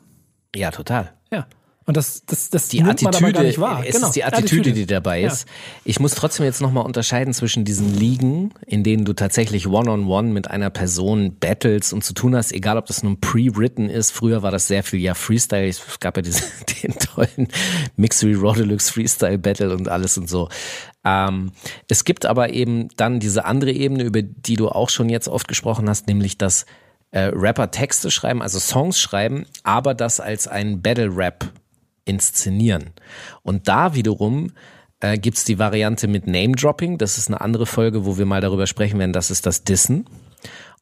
[0.56, 1.14] Ja, total.
[1.32, 1.48] Ja.
[1.88, 3.82] Und das, das, das die nimmt man aber gar Attitüde, nicht wahr.
[3.88, 4.08] es genau.
[4.08, 5.28] ist die Attitüde, die dabei Ja.
[5.32, 5.48] ist.
[5.86, 10.52] Ich muss trotzdem jetzt nochmal unterscheiden zwischen diesen Ligen, in denen du tatsächlich one-on-one mit
[10.52, 14.12] einer Person battles und zu tun hast, egal ob das nun pre-written ist.
[14.12, 15.66] Früher war das sehr viel ja Freestyle.
[15.66, 16.44] Es gab ja diese,
[16.84, 17.48] den tollen
[17.96, 20.50] Mixery Raw Deluxe Freestyle Battle und alles und so.
[21.06, 21.54] Ähm,
[21.88, 25.48] es gibt aber eben dann diese andere Ebene, über die du auch schon jetzt oft
[25.48, 26.66] gesprochen hast, nämlich dass
[27.12, 31.50] äh, Rapper Texte schreiben, also Songs schreiben, aber das als ein Battle-Rap
[32.08, 32.92] inszenieren.
[33.44, 34.52] Und da wiederum
[35.00, 36.98] äh, gibt's die Variante mit Name-Dropping.
[36.98, 39.14] Das ist eine andere Folge, wo wir mal darüber sprechen werden.
[39.14, 40.06] Das ist das Dissen.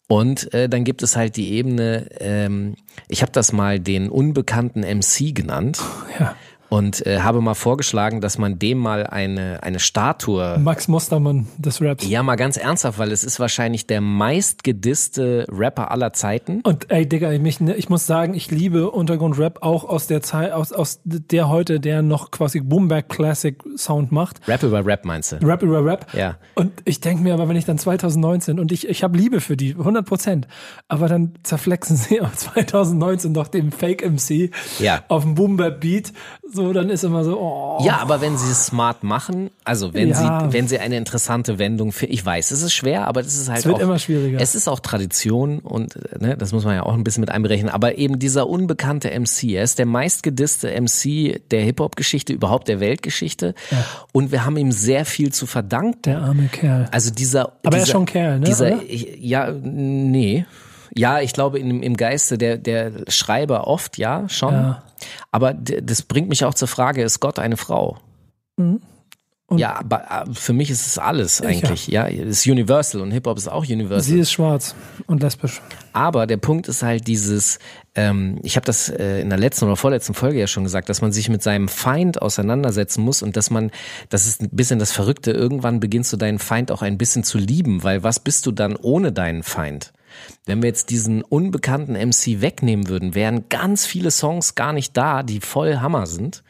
[0.08, 2.76] Und äh, dann gibt es halt die Ebene, ähm,
[3.08, 5.82] ich habe das mal den unbekannten MC genannt
[6.20, 6.36] Ja.
[6.76, 11.82] Und äh, habe mal vorgeschlagen, dass man dem mal eine, eine Statue Max Mustermann des
[11.82, 12.08] Raps.
[12.08, 16.62] ja, mal ganz ernsthaft, weil es ist wahrscheinlich der meistgedisste Rapper aller Zeiten.
[16.62, 20.52] Und ey, Digga, ich, mich, ich muss sagen, ich liebe Untergrundrap auch aus der Zeit,
[20.52, 24.48] aus, aus der heute, der noch quasi Boomback Classic Sound macht.
[24.48, 25.36] Rap über Rap meinst du?
[25.46, 26.08] Rap über Rap.
[26.14, 26.38] Ja.
[26.56, 29.56] Und ich denke mir aber, wenn ich dann 2019 und ich, ich habe Liebe für
[29.58, 30.48] die, 100 Prozent,
[30.88, 35.04] aber dann zerflexen sie auf 2019 doch dem Fake MC Ja.
[35.08, 36.14] auf dem Boomback Beat,
[36.52, 37.84] so dann ist immer so, oh.
[37.86, 40.42] Ja, aber wenn sie es smart machen, also wenn Ja.
[40.50, 43.50] sie, wenn sie eine interessante Wendung für, ich weiß, es ist schwer, aber das ist
[43.50, 44.40] halt Es wird auch, immer schwieriger.
[44.40, 47.70] Es ist auch Tradition und ne, das muss man ja auch ein bisschen mit einberechnen.
[47.70, 53.54] Aber eben dieser unbekannte MC, er ist der meistgedisste MC der Hip-Hop-Geschichte, überhaupt der Weltgeschichte.
[54.12, 56.02] Und wir haben ihm sehr viel zu verdanken.
[56.04, 56.88] Der arme Kerl.
[56.92, 58.82] Also dieser, Aber er dieser, ist schon Kerl, ne, Dieser, oder?
[59.20, 60.46] ja, nee.
[60.98, 64.54] Ja, ich glaube im, im Geiste der, der Schreiber oft, ja, schon.
[64.54, 64.84] Ja.
[65.32, 67.98] Aber das bringt mich auch zur Frage, ist Gott eine Frau?
[68.58, 68.82] Mhm.
[69.52, 71.88] Ja, aber äh, für mich ist es alles eigentlich.
[71.88, 74.02] Ja, es ist Universal und Hip-Hop ist auch Universal.
[74.02, 74.74] Sie ist schwarz
[75.06, 75.62] und lesbisch.
[75.94, 77.60] Aber der Punkt ist halt dieses,
[77.94, 81.02] ähm, ich habe das äh, in der letzten oder vorletzten Folge ja schon gesagt, dass
[81.02, 83.70] man sich mit seinem Feind auseinandersetzen muss und dass man,
[84.10, 87.38] das ist ein bisschen das Verrückte, irgendwann beginnst du deinen Feind auch ein bisschen zu
[87.38, 89.94] lieben, weil was bist du dann ohne deinen Feind?
[90.46, 95.24] Wenn wir jetzt diesen unbekannten MC wegnehmen würden, wären ganz viele Songs gar nicht da,
[95.24, 96.44] die voll Hammer sind.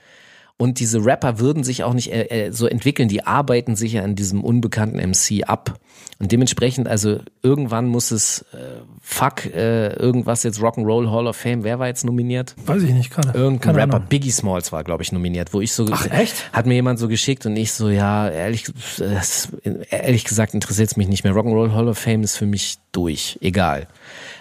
[0.57, 4.03] Und diese Rapper würden sich auch nicht äh, äh, so entwickeln, die arbeiten sich ja
[4.03, 5.79] an diesem unbekannten MC ab.
[6.17, 11.65] Und dementsprechend, also irgendwann muss es, äh, fuck, äh, irgendwas jetzt Rock'n'Roll Hall of Fame,
[11.65, 12.55] wer war jetzt nominiert?
[12.65, 13.37] Weiß ich nicht gerade.
[13.37, 14.07] Irgendein Keine Rapper, Ahnung.
[14.07, 16.53] Biggie Smalls war, glaube ich, nominiert, wo ich so, Ach, echt?
[16.53, 18.65] hat mir jemand so geschickt und ich so, ja, ehrlich,
[19.01, 21.33] äh, ehrlich gesagt interessiert es mich nicht mehr.
[21.33, 23.89] Rock'n'Roll Hall of Fame ist für mich durch, egal.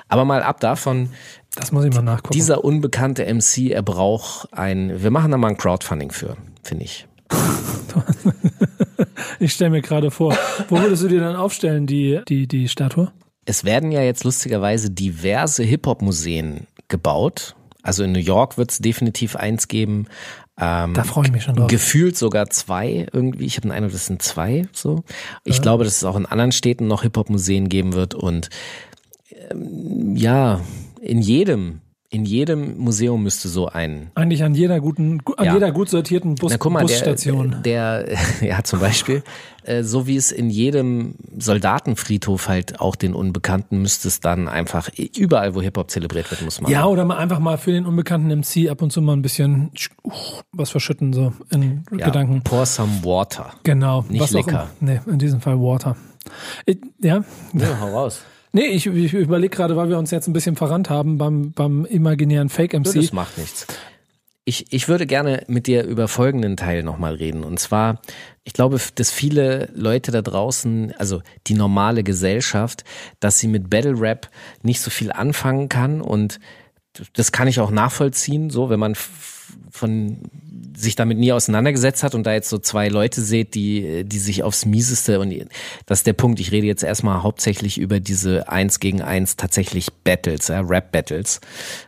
[0.06, 1.10] Aber mal ab davon,
[1.56, 2.32] Das muss ich mal nachgucken.
[2.34, 7.06] dieser unbekannte MC, er braucht ein, wir machen da mal ein Crowdfunding für, finde ich.
[9.40, 10.36] Ich stelle mir gerade vor,
[10.68, 13.12] wo würdest du dir dann aufstellen, die, die, die Statue?
[13.44, 17.54] Es werden ja jetzt lustigerweise diverse Hip-Hop-Museen gebaut.
[17.82, 20.06] Also in New York wird es definitiv eins geben.
[20.58, 21.68] Ähm, Da freue ich mich schon drauf.
[21.68, 23.44] Gefühlt sogar zwei irgendwie.
[23.44, 25.04] Ich habe den Eindruck, das sind zwei so.
[25.44, 28.14] Ich glaube, dass es auch in anderen Städten noch Hip-Hop-Museen geben wird.
[28.14, 28.48] Und
[29.50, 30.60] ähm, ja,
[31.04, 35.54] in jedem, in jedem Museum müsste so ein Eigentlich an jeder guten, an Ja.
[35.54, 37.56] jeder gut sortierten Bus, Na, guck mal, Busstation.
[37.64, 39.22] Der, der, ja, zum Beispiel,
[39.64, 44.88] äh, so wie es in jedem Soldatenfriedhof halt auch den Unbekannten müsste es dann einfach
[45.16, 46.70] überall, wo Hip-Hop zelebriert wird, muss man.
[46.70, 49.72] ja, oder mal einfach mal für den unbekannten MC ab und zu mal ein bisschen
[50.04, 50.10] uh,
[50.52, 52.42] was verschütten, so in ja, Gedanken.
[52.42, 53.52] Pour some water.
[53.64, 54.04] Genau.
[54.08, 54.68] Nicht auch lecker.
[54.80, 55.00] immer.
[55.06, 55.96] Nee, in diesem Fall Water.
[56.64, 57.22] Ich, ja.
[57.52, 58.22] Ja, hau raus.
[58.54, 61.84] Nee, ich, ich überlege gerade, weil wir uns jetzt ein bisschen verrannt haben beim, beim
[61.86, 62.94] imaginären Fake-MC.
[62.94, 63.66] Das macht nichts.
[64.44, 67.42] Ich, ich würde gerne mit dir über folgenden Teil nochmal reden.
[67.42, 68.00] Und zwar,
[68.44, 72.84] ich glaube, dass viele Leute da draußen, also die normale Gesellschaft,
[73.18, 74.30] dass sie mit Battle Rap
[74.62, 76.00] nicht so viel anfangen kann.
[76.00, 76.38] Und
[77.14, 78.94] das kann ich auch nachvollziehen, so, wenn man
[79.68, 80.18] von
[80.76, 84.42] sich damit nie auseinandergesetzt hat und da jetzt so zwei Leute seht, die, die sich
[84.42, 85.32] aufs Mieseste und
[85.86, 86.40] das ist der Punkt.
[86.40, 91.40] Ich rede jetzt erstmal hauptsächlich über diese eins gegen eins tatsächlich Battles, ja, Rap-Battles.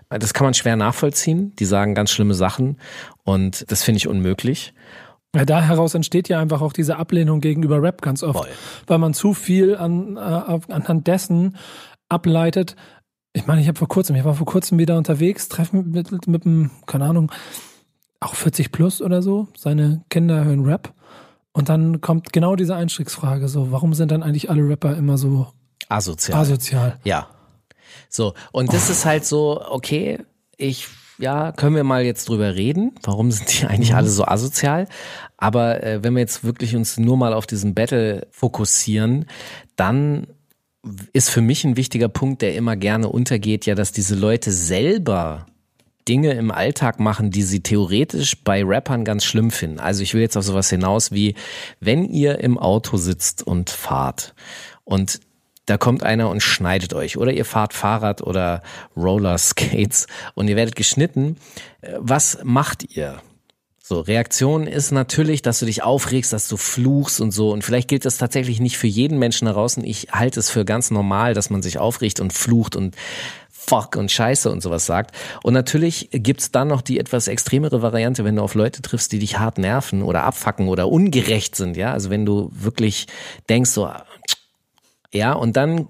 [0.09, 1.55] Das kann man schwer nachvollziehen.
[1.59, 2.79] Die sagen ganz schlimme Sachen
[3.25, 4.73] und das finde ich unmöglich.
[5.35, 8.49] Ja, da heraus entsteht ja einfach auch diese Ablehnung gegenüber Rap ganz oft, Voll.
[8.87, 11.57] weil man zu viel an, äh, anhand dessen
[12.09, 12.75] ableitet.
[13.35, 16.27] Ich meine, ich habe vor kurzem, ich war vor kurzem wieder unterwegs, treffen mit, mit,
[16.27, 17.31] mit einem, keine Ahnung,
[18.21, 19.49] auch 40 plus oder so.
[19.57, 20.93] Seine Kinder hören Rap.
[21.53, 25.47] Und dann kommt genau diese Einstiegsfrage, so, warum sind dann eigentlich alle Rapper immer so
[25.89, 26.39] Asozial.
[26.39, 26.99] asozial?
[27.05, 27.29] Ja.
[28.11, 30.19] So, und das ist halt so, okay,
[30.59, 30.87] ich,
[31.19, 32.93] ja, können wir mal jetzt drüber reden.
[33.03, 34.87] Warum sind die eigentlich alle so asozial?
[35.39, 39.25] Aber äh, wenn wir jetzt wirklich uns nur mal auf diesen Battle fokussieren,
[39.77, 40.27] dann
[41.13, 45.47] ist für mich ein wichtiger Punkt, der immer gerne untergeht, ja, dass diese Leute selber
[46.09, 49.81] Dinge im Alltag machen, die sie theoretisch bei Rappern ganz schlimm finden.
[49.81, 51.35] Also ich will jetzt auf sowas hinaus wie,
[51.81, 54.35] wenn ihr im Auto sitzt und fahrt
[54.85, 55.21] und
[55.67, 58.63] da kommt einer und schneidet euch oder ihr fahrt Fahrrad oder
[58.97, 61.37] Roller Skates und ihr werdet geschnitten,
[61.81, 63.21] äh, was macht ihr?
[63.89, 67.53] So, Reaktion ist natürlich, dass du dich aufregst, dass du fluchst und so.
[67.53, 69.85] Und vielleicht gilt das tatsächlich nicht für jeden Menschen da draußen.
[69.85, 72.97] Ich halte es für ganz normal, dass man sich aufregt und flucht und
[73.67, 75.17] fuck und scheiße und sowas sagt.
[75.43, 79.19] Und natürlich gibt's dann noch die etwas extremere Variante, wenn du auf Leute triffst, die
[79.19, 81.93] dich hart nerven oder abfacken oder ungerecht sind, ja.
[81.93, 83.07] Also wenn du wirklich
[83.49, 83.91] denkst so,
[85.13, 85.89] ja, und dann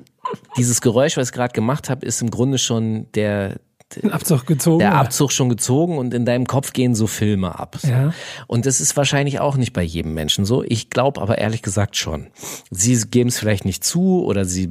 [0.57, 3.57] dieses Geräusch, was ich gerade gemacht habe, ist im Grunde schon der,
[3.95, 4.81] Den Abzug gezogen.
[4.81, 4.97] der?
[4.97, 7.77] Abzug schon gezogen und in deinem Kopf gehen so Filme ab.
[7.81, 7.89] So.
[7.89, 8.13] Ja.
[8.49, 10.65] Und das ist wahrscheinlich auch nicht bei jedem Menschen so.
[10.65, 12.27] Ich glaube aber ehrlich gesagt schon.
[12.71, 14.71] Sie geben es vielleicht nicht zu oder sie,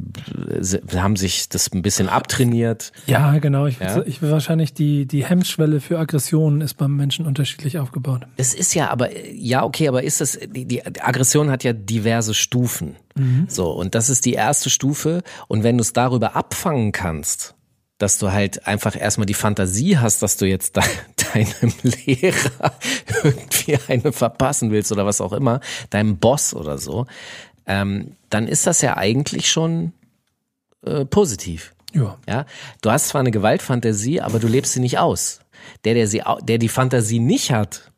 [0.59, 2.91] sie haben sich das ein bisschen abtrainiert.
[3.07, 3.67] Ja, genau.
[3.67, 4.03] Ich, Ja.
[4.05, 8.23] ich will wahrscheinlich die, die Hemmschwelle für Aggressionen ist beim Menschen unterschiedlich aufgebaut.
[8.35, 12.33] Es ist ja aber, ja, okay, aber ist das, die, die Aggression hat ja diverse
[12.33, 12.97] Stufen.
[13.47, 15.21] So, und das ist die erste Stufe.
[15.47, 17.54] Und wenn du es darüber abfangen kannst,
[17.97, 20.83] dass du halt einfach erstmal die Fantasie hast, dass du jetzt de
[21.33, 22.73] deinem Lehrer
[23.23, 27.07] irgendwie eine verpassen willst oder was auch immer, deinem Boss oder so,
[27.65, 29.93] ähm, dann ist das ja eigentlich schon
[30.85, 31.73] äh, positiv.
[31.93, 32.17] Ja.
[32.27, 32.45] Ja,
[32.81, 35.39] du hast zwar eine Gewaltfantasie, aber du lebst sie nicht aus.
[35.85, 37.91] Der, der sie, der die Fantasie nicht hat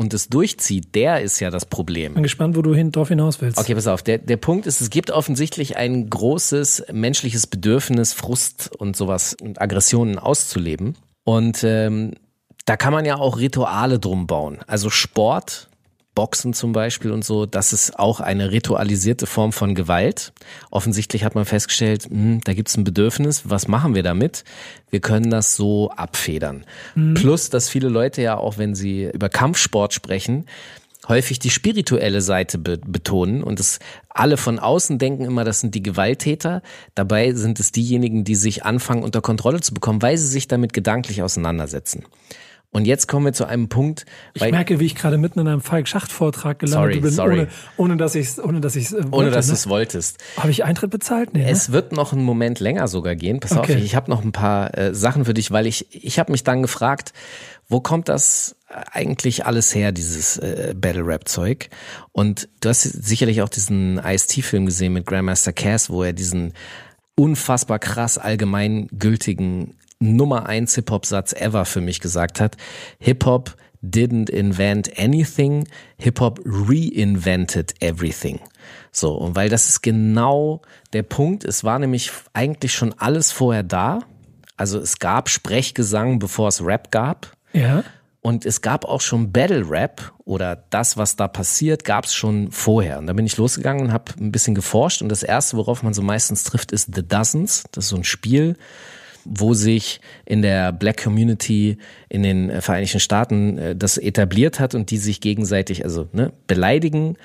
[0.00, 2.14] und es durchzieht, der ist ja das Problem.
[2.14, 3.58] Bin gespannt, wo du hin, drauf hinaus willst.
[3.58, 4.02] Okay, pass auf.
[4.02, 9.60] Der, der Punkt ist, es gibt offensichtlich ein großes menschliches Bedürfnis, Frust und sowas und
[9.60, 10.96] Aggressionen auszuleben.
[11.24, 12.12] Und ähm,
[12.64, 14.60] da kann man ja auch Rituale drum bauen.
[14.66, 15.68] Also Sport,
[16.14, 20.32] Boxen zum Beispiel und so, das ist auch eine ritualisierte Form von Gewalt.
[20.70, 24.44] Offensichtlich hat man festgestellt, hm, da gibt es ein Bedürfnis, was machen wir damit?
[24.90, 26.64] Wir können das so abfedern.
[27.14, 30.46] Plus, dass viele Leute ja auch, wenn sie über Kampfsport sprechen,
[31.08, 35.74] häufig die spirituelle Seite be betonen und es alle von außen denken immer, das sind
[35.74, 36.62] die Gewalttäter.
[36.94, 40.72] Dabei sind es diejenigen, die sich anfangen unter Kontrolle zu bekommen, weil sie sich damit
[40.72, 42.04] gedanklich auseinandersetzen.
[42.72, 45.60] Und jetzt kommen wir zu einem Punkt, Ich merke, wie ich gerade mitten in einem
[45.60, 47.32] Falk-Schacht-Vortrag gelandet Sorry, bin, sorry.
[47.40, 49.58] ohne, ohne dass ich es ohne dass ich's, äh, wollte, ohne dass du ne?
[49.58, 50.18] es wolltest.
[50.36, 51.34] Habe ich Eintritt bezahlt?
[51.34, 51.50] Nee, ne?
[51.50, 53.40] Es wird noch einen Moment länger sogar gehen.
[53.40, 53.78] Pass auf, Okay.
[53.82, 56.62] ich habe noch ein paar äh, Sachen für dich, weil ich ich habe mich dann
[56.62, 57.12] gefragt,
[57.68, 58.54] wo kommt das
[58.92, 61.70] eigentlich alles her, dieses äh, Battle Rap Zeug?
[62.12, 66.52] Und du hast sicherlich auch diesen Ice-T-Film gesehen mit Grandmaster Cass, wo er diesen
[67.16, 72.56] unfassbar krass allgemeingültigen Nummer eins Hip-Hop-Satz ever für mich gesagt hat.
[72.98, 75.66] Hip-Hop didn't invent anything,
[75.98, 78.40] Hip-Hop reinvented everything.
[78.92, 83.62] So, und weil das ist genau der Punkt, es war nämlich eigentlich schon alles vorher
[83.62, 84.00] da.
[84.56, 87.32] Also es gab Sprechgesang, bevor es Rap gab.
[87.52, 87.84] ja.
[88.22, 92.50] Und es gab auch schon Battle Rap oder das, was da passiert, gab es schon
[92.52, 92.98] vorher.
[92.98, 95.00] Und da bin ich losgegangen und habe ein bisschen geforscht.
[95.00, 97.64] Und das Erste, worauf man so meistens trifft, ist The Dozens.
[97.72, 98.58] Das ist so ein Spiel,
[99.24, 101.78] wo sich in der Black Community
[102.08, 106.32] in den äh, Vereinigten Staaten äh, das etabliert hat und die sich gegenseitig also ne,
[106.46, 107.16] beleidigen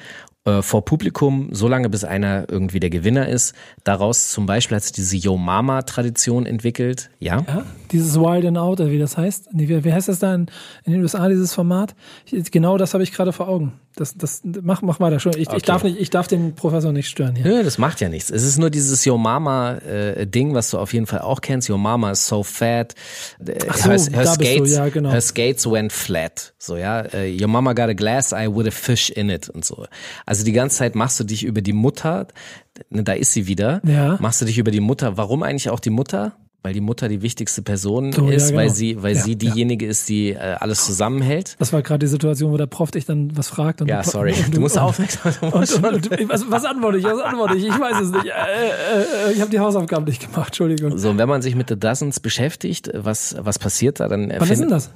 [0.46, 3.56] äh, vor Publikum, solange bis einer irgendwie der Gewinner ist.
[3.84, 7.10] Daraus zum Beispiel hat sich diese Yo Mama Tradition entwickelt.
[7.20, 7.44] Ja.
[7.48, 9.50] Ja, dieses Wild and Out, wie das heißt.
[9.54, 10.48] Wie, heißt das da in,
[10.84, 11.96] in den USA, dieses Format?
[12.30, 13.74] Genau das habe ich gerade vor Augen.
[13.96, 15.34] Das, das, mach, mach weiter schon.
[15.34, 15.62] Ich, ich, Okay.
[15.66, 17.46] darf nicht, ich darf den Professor nicht stören hier.
[17.46, 18.30] Nö, das macht ja nichts.
[18.30, 21.70] Es ist nur dieses Yo Mama äh, Ding, was du auf jeden Fall auch kennst.
[21.70, 22.94] Yo Mama is so fat.
[23.46, 25.12] Äh, Ach so, her, her da bist du, skates, ja, genau.
[25.12, 26.54] her skates went flat.
[26.58, 29.64] So ja, äh, Your Mama got a glass, I would a fish in it und
[29.64, 29.86] so.
[30.26, 32.28] Also die ganze Zeit machst du dich über die Mutter.
[32.90, 33.82] Ne, da ist sie wieder.
[33.86, 34.18] Ja.
[34.20, 35.16] Machst du dich über die Mutter.
[35.18, 36.34] Warum eigentlich auch die Mutter?
[36.66, 38.74] Weil die Mutter die wichtigste Person So, ja, ist, weil genau.
[38.76, 41.56] sie, weil Ja, sie diejenige ist, die äh, alles zusammenhält.
[41.60, 43.84] Das war gerade die Situation, wo der Prof dich dann was fragt.
[43.84, 44.34] Und Ja, du, sorry.
[44.34, 47.04] Und Du aufmerksam du musst und, was, was antworte ich?
[47.04, 47.66] Was antworte ich?
[47.66, 48.26] Ich weiß es nicht.
[48.26, 50.48] Äh, äh, äh, ich habe die Hausaufgaben nicht gemacht.
[50.48, 50.98] Entschuldigung.
[50.98, 54.50] So, und wenn man sich mit The Dozens beschäftigt, was, was passiert da, dann Wann
[54.50, 54.90] ist denn das?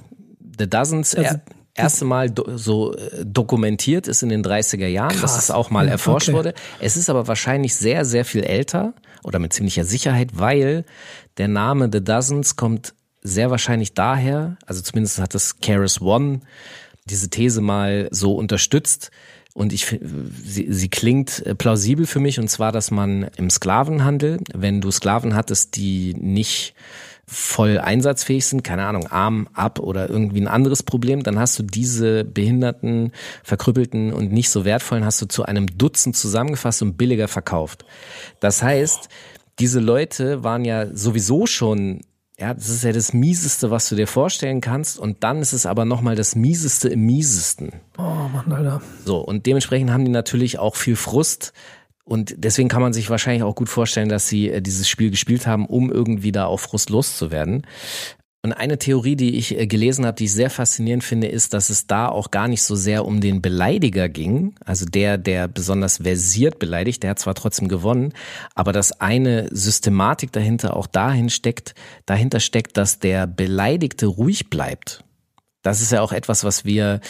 [0.58, 1.36] The Dozens, Also,
[1.74, 5.34] erste Mal do, so äh, dokumentiert ist in den 30er Jahren, Krass.
[5.34, 6.36] dass es auch mal Ja, erforscht okay.
[6.36, 6.54] wurde.
[6.80, 10.84] Es ist aber wahrscheinlich sehr, sehr viel älter oder mit ziemlicher Sicherheit, weil
[11.36, 16.40] der Name The Dozens kommt sehr wahrscheinlich daher, also zumindest hat das Keras One
[17.06, 19.10] diese These mal so unterstützt.
[19.52, 19.98] Und ich,
[20.44, 24.90] sie, sie klingt äh, plausibel für mich, und zwar, dass man im Sklavenhandel, wenn du
[24.92, 26.74] Sklaven hattest, die nicht
[27.26, 31.62] voll einsatzfähig sind, keine Ahnung, Arm ab oder irgendwie ein anderes Problem, dann hast du
[31.62, 33.12] diese behinderten,
[33.44, 37.84] verkrüppelten und nicht so wertvollen hast du zu einem Dutzend zusammengefasst und billiger verkauft.
[38.40, 39.08] Das heißt,
[39.60, 42.00] diese Leute waren ja sowieso schon
[42.40, 44.98] ja, das ist ja das Mieseste, was du dir vorstellen kannst.
[44.98, 47.70] Und dann ist es aber nochmal das Mieseste im Miesesten.
[47.98, 48.80] Oh Mann, Alter.
[49.04, 51.52] So, und dementsprechend haben die natürlich auch viel Frust.
[52.02, 55.46] Und deswegen kann man sich wahrscheinlich auch gut vorstellen, dass sie äh, dieses Spiel gespielt
[55.46, 57.66] haben, um irgendwie da auf Frust loszuwerden.
[58.42, 61.68] Und eine Theorie, die ich äh, gelesen habe, die ich sehr faszinierend finde, ist, dass
[61.68, 65.98] es da auch gar nicht so sehr um den Beleidiger ging, also der, der besonders
[65.98, 68.14] versiert beleidigt, der hat zwar trotzdem gewonnen,
[68.54, 71.74] aber dass eine Systematik dahinter auch dahin steckt,
[72.06, 75.04] dahinter steckt, dass der Beleidigte ruhig bleibt.
[75.62, 77.00] Das ist ja auch etwas, was wir,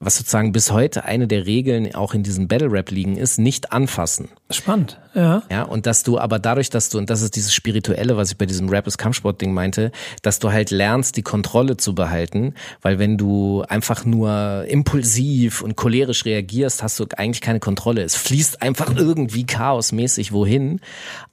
[0.00, 3.72] was sozusagen bis heute eine der Regeln auch in diesen Battle Rap Ligen ist, nicht
[3.72, 4.30] anfassen.
[4.50, 5.44] Spannend, ja.
[5.48, 8.36] Ja, und dass du aber dadurch, dass du, und das ist dieses Spirituelle, was ich
[8.36, 9.92] bei diesem Rap ist Kampfsport Ding meinte,
[10.22, 15.76] dass du halt lernst, die Kontrolle zu behalten, weil wenn du einfach nur impulsiv und
[15.76, 18.02] cholerisch reagierst, hast du eigentlich keine Kontrolle.
[18.02, 20.80] Es fließt einfach irgendwie chaosmäßig wohin,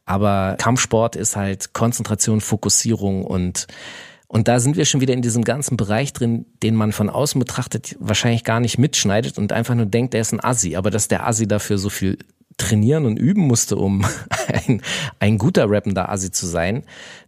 [0.05, 3.65] aber Kampfsport ist halt Konzentration, Fokussierung und
[4.27, 7.39] und da sind wir schon wieder in diesem ganzen Bereich drin, den man von außen
[7.39, 10.75] betrachtet wahrscheinlich gar nicht mitschneidet und einfach nur denkt, der ist ein Assi.
[10.75, 12.17] Aber dass der Assi dafür so viel
[12.57, 14.05] trainieren und üben musste, um
[14.67, 14.81] ein,
[15.19, 16.83] ein guter rappender Assi zu sein,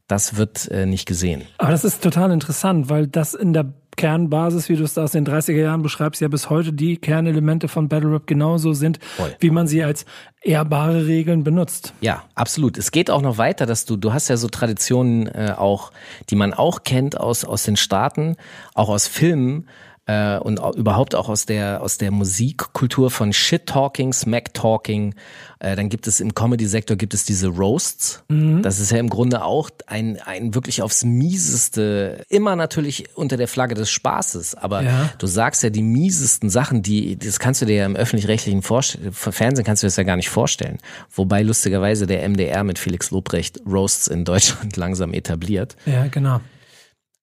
[0.08, 1.44] das wird äh, nicht gesehen.
[1.58, 5.28] Aber das ist total interessant, weil das in der Kernbasis, wie du es aus den
[5.28, 9.36] 30er Jahren beschreibst, ja bis heute die Kernelemente von Battle Rap genauso sind, Voll.
[9.42, 10.06] wie man sie als
[10.42, 11.94] ehrbare Regeln benutzt.
[12.00, 12.78] Ja, absolut.
[12.78, 15.92] Es geht auch noch weiter, dass du, du hast ja so Traditionen äh, auch,
[16.30, 18.38] die man auch kennt aus, aus den Staaten,
[18.74, 19.68] auch aus Filmen
[20.10, 25.14] äh, und überhaupt auch aus der, aus der Musikkultur von Shit-Talking, Smack-Talking.
[25.60, 28.24] Äh, dann gibt es im Comedy-Sektor gibt es diese Roasts.
[28.64, 33.48] Das ist ja im Grunde auch ein, ein wirklich aufs Mieseste, immer natürlich unter der
[33.48, 35.10] Flagge des Spaßes, aber Ja.
[35.18, 39.66] du sagst ja die miesesten Sachen, die, das kannst du dir ja im öffentlich-rechtlichen Fernsehen
[39.66, 40.78] kannst du das ja gar nicht vorstellen.
[41.14, 45.76] Wobei lustigerweise der MDR mit Felix Lobrecht Roasts in Deutschland langsam etabliert.
[45.86, 46.40] Ja, genau.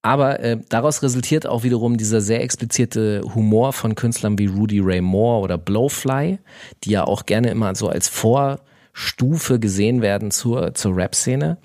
[0.07, 5.01] Aber äh, daraus resultiert auch wiederum dieser sehr explizite Humor von Künstlern wie Rudy Ray
[5.01, 6.39] Moore oder Blowfly,
[6.85, 11.59] die ja auch gerne immer so als Vorstufe gesehen werden zur, zur Rap-Szene.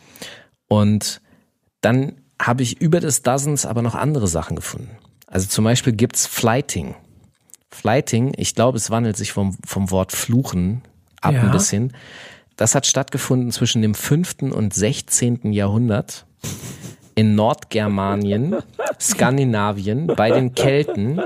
[0.68, 1.22] Und
[1.82, 4.98] dann habe ich über des Dozens aber noch andere Sachen gefunden.
[5.28, 6.96] Also zum Beispiel gibt's Flighting.
[7.70, 10.82] Flighting, ich glaube, es wandelt sich vom, vom Wort Fluchen
[11.22, 11.42] ab Ja.
[11.44, 11.94] ein bisschen.
[12.56, 14.52] Das hat stattgefunden zwischen dem 5.
[14.52, 15.54] und 16.
[15.54, 16.26] Jahrhundert
[17.16, 18.58] in Nordgermanien,
[19.00, 21.22] Skandinavien, bei den Kelten,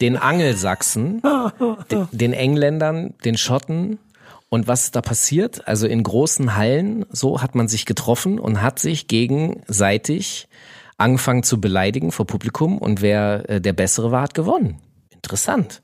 [0.00, 1.20] den Angelsachsen,
[1.90, 3.98] de- den Engländern, den Schotten.
[4.48, 5.68] Und was ist da passiert?
[5.68, 10.48] Also in großen Hallen, so hat man sich getroffen und hat sich gegenseitig
[10.96, 14.78] angefangen zu beleidigen vor Publikum und wer äh, der Bessere war, hat gewonnen.
[15.10, 15.82] Interessant.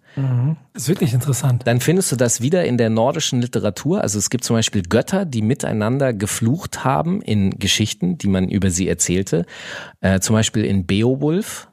[0.73, 1.63] Das ist wirklich interessant.
[1.67, 4.01] Dann findest du das wieder in der nordischen Literatur.
[4.01, 8.71] Also es gibt zum Beispiel Götter, die miteinander geflucht haben in Geschichten, die man über
[8.71, 9.45] sie erzählte.
[10.01, 11.69] Äh, zum Beispiel in Beowulf,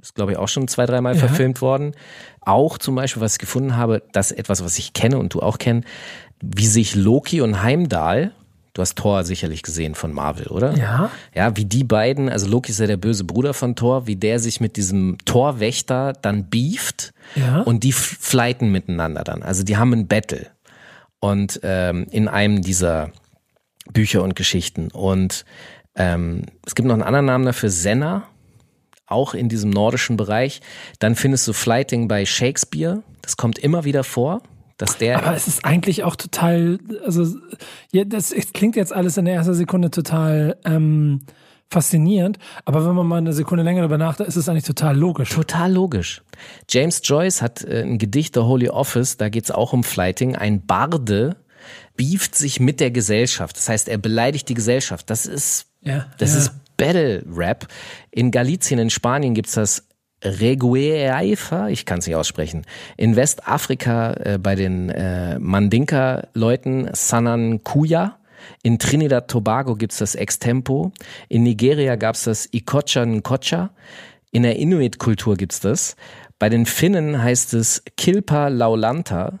[0.00, 1.20] ist glaube ich auch schon zwei, dreimal Ja.
[1.20, 1.92] verfilmt worden.
[2.42, 5.40] Auch zum Beispiel, was ich gefunden habe, das ist etwas, was ich kenne und du
[5.40, 5.88] auch kennst,
[6.42, 8.32] wie sich Loki und Heimdall,
[8.76, 10.76] du hast Thor sicherlich gesehen von Marvel, oder?
[10.76, 11.10] Ja.
[11.34, 14.38] Ja, wie die beiden, also Loki ist ja der böse Bruder von Thor, wie der
[14.38, 17.62] sich mit diesem Torwächter dann beeft Ja.
[17.62, 19.42] und die flighten miteinander dann.
[19.42, 20.48] Also die haben ein Battle.
[21.20, 23.10] Und ähm, in einem dieser
[23.90, 24.88] Bücher und Geschichten.
[24.90, 25.46] Und
[25.94, 28.24] ähm, es gibt noch einen anderen Namen dafür, Senna,
[29.06, 30.60] auch in diesem nordischen Bereich.
[30.98, 33.02] Dann findest du Flighting bei Shakespeare.
[33.22, 34.42] Das kommt immer wieder vor,
[34.76, 37.26] dass der Aber es ist eigentlich auch total, also
[37.92, 41.22] ja, das es klingt jetzt alles in der ersten Sekunde total ähm,
[41.70, 45.30] faszinierend, aber wenn man mal eine Sekunde länger darüber nachdenkt, ist es eigentlich total logisch.
[45.30, 46.22] Total logisch.
[46.68, 50.36] James Joyce hat äh, ein Gedicht, The Holy Office, da geht's auch um Flighting.
[50.36, 51.36] Ein Barde
[51.96, 53.56] beeft sich mit der Gesellschaft.
[53.56, 55.10] Das heißt, er beleidigt die Gesellschaft.
[55.10, 56.38] Das ist, Ja, das ja.
[56.38, 57.66] ist Battle Rap.
[58.10, 59.85] In Galicien, in Spanien gibt's das
[60.24, 62.62] Regueifa, ich kann es nicht aussprechen.
[62.96, 68.18] In Westafrika äh, bei den äh, Mandinka-Leuten Sanan Kuya.
[68.62, 70.92] In Trinidad Tobago gibt's das Extempo.
[71.28, 73.70] In Nigeria gab's das Ikocha Nkocha.
[74.30, 75.96] In der Inuit-Kultur gibt's das.
[76.38, 79.40] Bei den Finnen heißt es Kilpa Laulanta.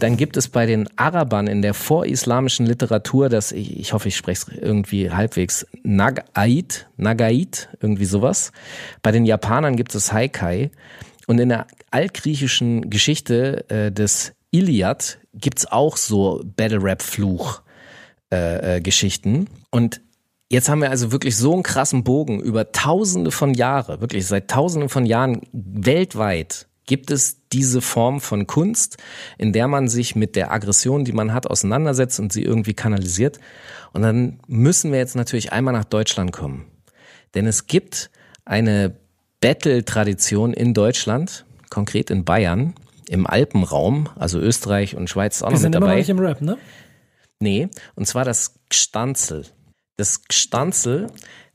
[0.00, 4.16] Dann gibt es bei den Arabern in der vorislamischen Literatur das, ich, ich hoffe, ich
[4.16, 8.52] spreche es irgendwie halbwegs, Nagait, Nagait, irgendwie sowas.
[9.02, 10.70] Bei den Japanern gibt es Haikai.
[11.26, 17.62] Und in der altgriechischen Geschichte äh, des Iliad gibt's auch so Battle-Rap-Fluch.
[18.32, 19.44] Äh, äh.
[19.70, 20.00] Und
[20.50, 24.50] jetzt haben wir also wirklich so einen krassen Bogen über tausende von Jahre, wirklich seit
[24.50, 28.98] tausenden von Jahren weltweit gibt es diese Form von Kunst,
[29.38, 33.38] in der man sich mit der Aggression, die man hat, auseinandersetzt und sie irgendwie kanalisiert.
[33.92, 36.66] Und dann müssen wir jetzt natürlich einmal nach Deutschland kommen.
[37.34, 38.10] Denn es gibt
[38.44, 38.94] eine
[39.40, 42.74] Battle-Tradition in Deutschland, konkret in Bayern,
[43.08, 45.98] im Alpenraum, also Österreich und Schweiz auch Wir noch sind mit immer noch dabei.
[46.00, 46.58] nicht im Rap, ne?
[47.40, 49.44] Nee, und zwar das Gstanzel.
[49.96, 51.08] Das Gstanzel,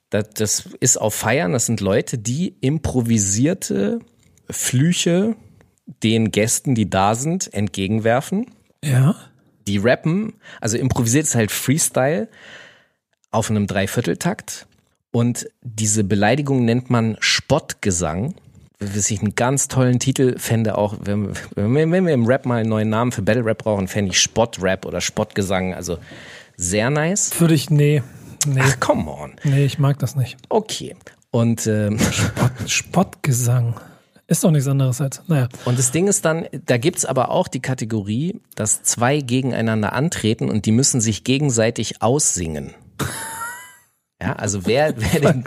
[0.09, 3.99] das, das ist auf Feiern, das sind Leute, die improvisierte
[4.49, 5.35] Flüche
[6.03, 8.47] den Gästen, die da sind, entgegenwerfen.
[8.83, 9.15] Ja.
[9.67, 12.27] Die rappen, also improvisiert ist halt Freestyle
[13.31, 14.67] auf einem Dreivierteltakt.
[15.11, 18.35] Und diese Beleidigung nennt man Spottgesang.
[18.79, 22.61] Was ich einen ganz tollen Titel fände, auch wenn, wenn, wenn wir im Rap mal
[22.61, 25.73] einen neuen Namen für Battle Rap brauchen, fände ich Spottrap oder Spottgesang.
[25.73, 25.97] Also
[26.55, 27.33] sehr nice.
[27.33, 28.03] Für dich, nee.
[28.45, 29.33] Nee, Ach, come on.
[29.43, 30.37] nee, ich mag das nicht.
[30.49, 30.95] Okay.
[31.31, 31.99] Und, ähm,
[32.65, 33.75] Spottgesang.
[34.27, 35.49] Ist doch nichts anderes als, naja.
[35.65, 40.51] und das Ding ist dann, da gibt's aber auch die Kategorie, dass zwei gegeneinander antreten
[40.51, 42.75] und die müssen sich gegenseitig aussingen.
[44.21, 45.43] Ja, also wer, wer den,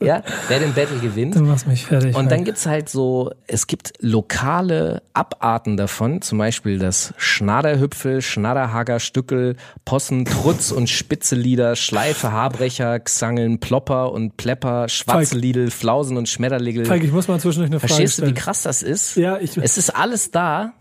[0.00, 1.34] ja, wer den Battle gewinnt.
[1.34, 2.14] Du machst mich fertig.
[2.14, 2.44] Und dann Frank.
[2.44, 10.24] gibt's halt so, es gibt lokale Abarten davon, zum Beispiel das Schnaderhüpfel, Schnadderhager, Stückel, Possen,
[10.24, 16.84] Trutz und Spitzelieder, Schleife, Haarbrecher, Xangeln, Plopper und Plepper, Schwarzeliedel, Flausen und Schmetterligel.
[16.84, 19.16] Falk, ich muss mal zwischendurch eine Frage Verstehst du, wie krass das ist?
[19.16, 20.74] Ja, ich- Es ist alles da.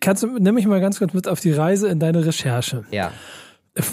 [0.00, 2.84] Kannst du, nimm mich mal ganz kurz mit auf die Reise in deine Recherche.
[2.90, 3.12] Ja.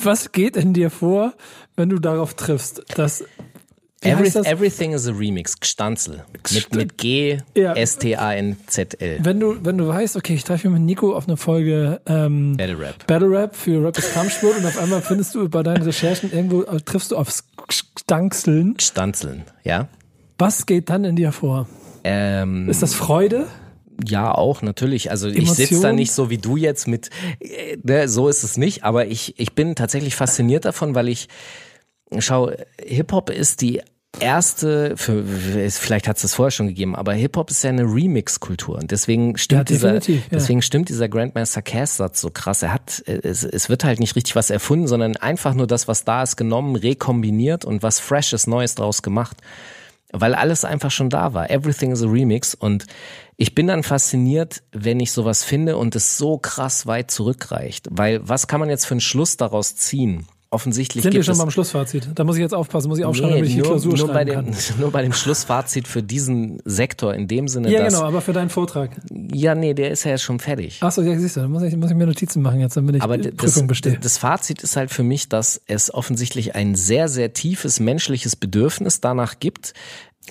[0.04, 1.34] Was geht in dir vor,
[1.76, 3.24] wenn du darauf triffst, dass
[4.02, 6.24] Every, everything is a Remix, Gstanzel.
[6.54, 7.74] Mit, mit G, Ja.
[7.74, 9.18] S-T-A-N-Z-L.
[9.24, 12.56] wenn du, wenn du weißt, okay, ich treffe mich mit Nico auf eine Folge ähm,
[12.58, 13.08] Battle Rap.
[13.08, 16.62] Battle Rap für Rap ist Kampfsport und auf einmal findest du bei deinen Recherchen irgendwo,
[16.64, 17.30] äh, triffst du auf
[18.00, 18.76] Stanzeln.
[18.78, 19.88] Gstanzeln, ja.
[20.38, 21.68] Was geht dann in dir vor?
[22.04, 23.48] Ähm, Ist das Freude?
[24.06, 25.12] Ja, auch natürlich.
[25.12, 28.58] Also ich sitze da nicht so wie du jetzt mit, äh, ne, so ist es
[28.58, 31.28] nicht, aber ich, ich bin tatsächlich fasziniert davon, weil ich,
[32.20, 33.82] schau, Hip-Hop ist die
[34.20, 35.24] erste, für,
[35.70, 39.38] vielleicht hat es das vorher schon gegeben, aber Hip-Hop ist ja eine Remix-Kultur und deswegen
[39.38, 40.22] stimmt Ja, dieser, ja.
[40.32, 42.62] deswegen stimmt dieser Grandmaster Cass-Satz so krass.
[42.64, 46.04] Er hat, es, es wird halt nicht richtig was erfunden, sondern einfach nur das, was
[46.04, 49.38] da ist, genommen, rekombiniert und was Freshes, Neues draus gemacht
[50.14, 51.50] weil alles einfach schon da war.
[51.50, 52.86] Everything is a Remix und
[53.36, 58.28] ich bin dann fasziniert, wenn ich sowas finde und es so krass weit zurückreicht, weil
[58.28, 60.28] was kann man jetzt für einen Schluss daraus ziehen?
[60.50, 62.08] Offensichtlich Sind wir schon beim Schlussfazit?
[62.16, 64.14] Da muss ich jetzt aufpassen, muss ich aufschreiben, damit ich die nur, Klausur nur, bei
[64.26, 64.64] schreiben dem, kann.
[64.80, 68.32] nur bei dem Schlussfazit für diesen Sektor in dem Sinne, Ja, dass genau, aber für
[68.32, 68.92] deinen Vortrag.
[69.12, 70.82] ja nee, der ist ja jetzt schon fertig.
[70.82, 73.02] Achso, ja, siehst du, da muss ich, muss ich mir Notizen machen jetzt, damit ich
[73.02, 74.00] Aber die das, Prüfung bestehe.
[74.02, 79.02] das Fazit ist halt für mich, dass es offensichtlich ein sehr, sehr tiefes menschliches Bedürfnis
[79.02, 79.74] danach gibt,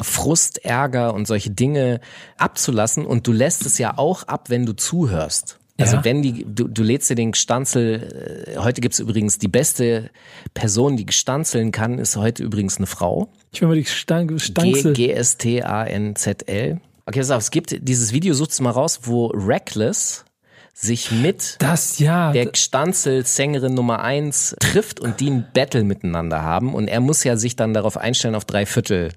[0.01, 2.01] Frust, Ärger und solche Dinge
[2.39, 3.05] abzulassen.
[3.05, 5.59] Und du lässt es ja auch ab, wenn du zuhörst.
[5.79, 6.05] Also Ja.
[6.05, 10.11] wenn die, du, du lädst dir den Gestanzel, äh, heute gibt's übrigens die beste
[10.55, 13.29] Person, die gestanzeln kann, ist heute übrigens eine Frau.
[13.53, 14.95] Ich will mal die Stang, Stanzel.
[14.95, 16.81] G- G-S-T-A-N-Z-L.
[17.07, 20.25] Okay, pass auf, es gibt dieses Video, sucht's mal raus, wo Reckless
[20.73, 22.33] sich mit das, ja.
[22.33, 26.75] der Gstanzel-Sängerin Nummer eins trifft und die ein Battle miteinander haben.
[26.75, 29.13] Und er muss ja sich dann darauf einstellen, auf drei Viertel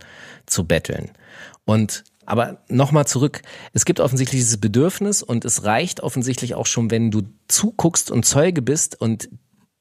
[0.46, 1.12] zu betteln.
[1.66, 3.42] Und aber nochmal zurück,
[3.74, 8.24] es gibt offensichtlich dieses Bedürfnis und es reicht offensichtlich auch schon, wenn du zuguckst und
[8.24, 9.30] Zeuge bist und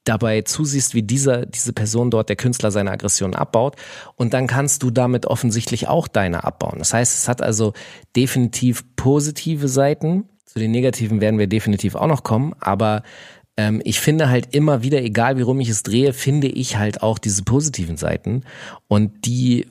[0.04, 3.76] dabei zusiehst, wie dieser, diese Person dort, der Künstler, seine Aggression abbaut.
[4.16, 6.78] Und dann kannst du damit offensichtlich auch deine abbauen.
[6.78, 7.74] Das heißt, es hat also
[8.16, 10.24] definitiv positive Seiten.
[10.46, 12.54] Zu den negativen werden wir definitiv auch noch kommen.
[12.60, 13.02] Aber
[13.58, 17.02] ähm, ich finde halt immer wieder, egal wie rum ich es drehe, finde ich halt
[17.02, 18.44] auch diese positiven Seiten.
[18.86, 19.66] Und die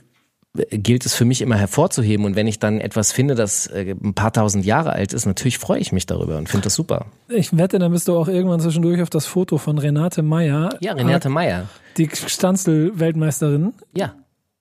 [0.71, 2.25] gilt es für mich immer hervorzuheben.
[2.25, 5.57] Und wenn ich dann etwas finde, das äh, ein paar tausend Jahre alt ist, natürlich
[5.57, 7.05] freue ich mich darüber und finde das super.
[7.29, 10.69] Ich wette, dann bist du auch irgendwann zwischendurch auf das Foto von Renate Meyer.
[10.81, 11.67] Ja, Renate Meyer.
[11.97, 13.73] Die Stanzel-Weltmeisterin.
[13.95, 14.13] Ja,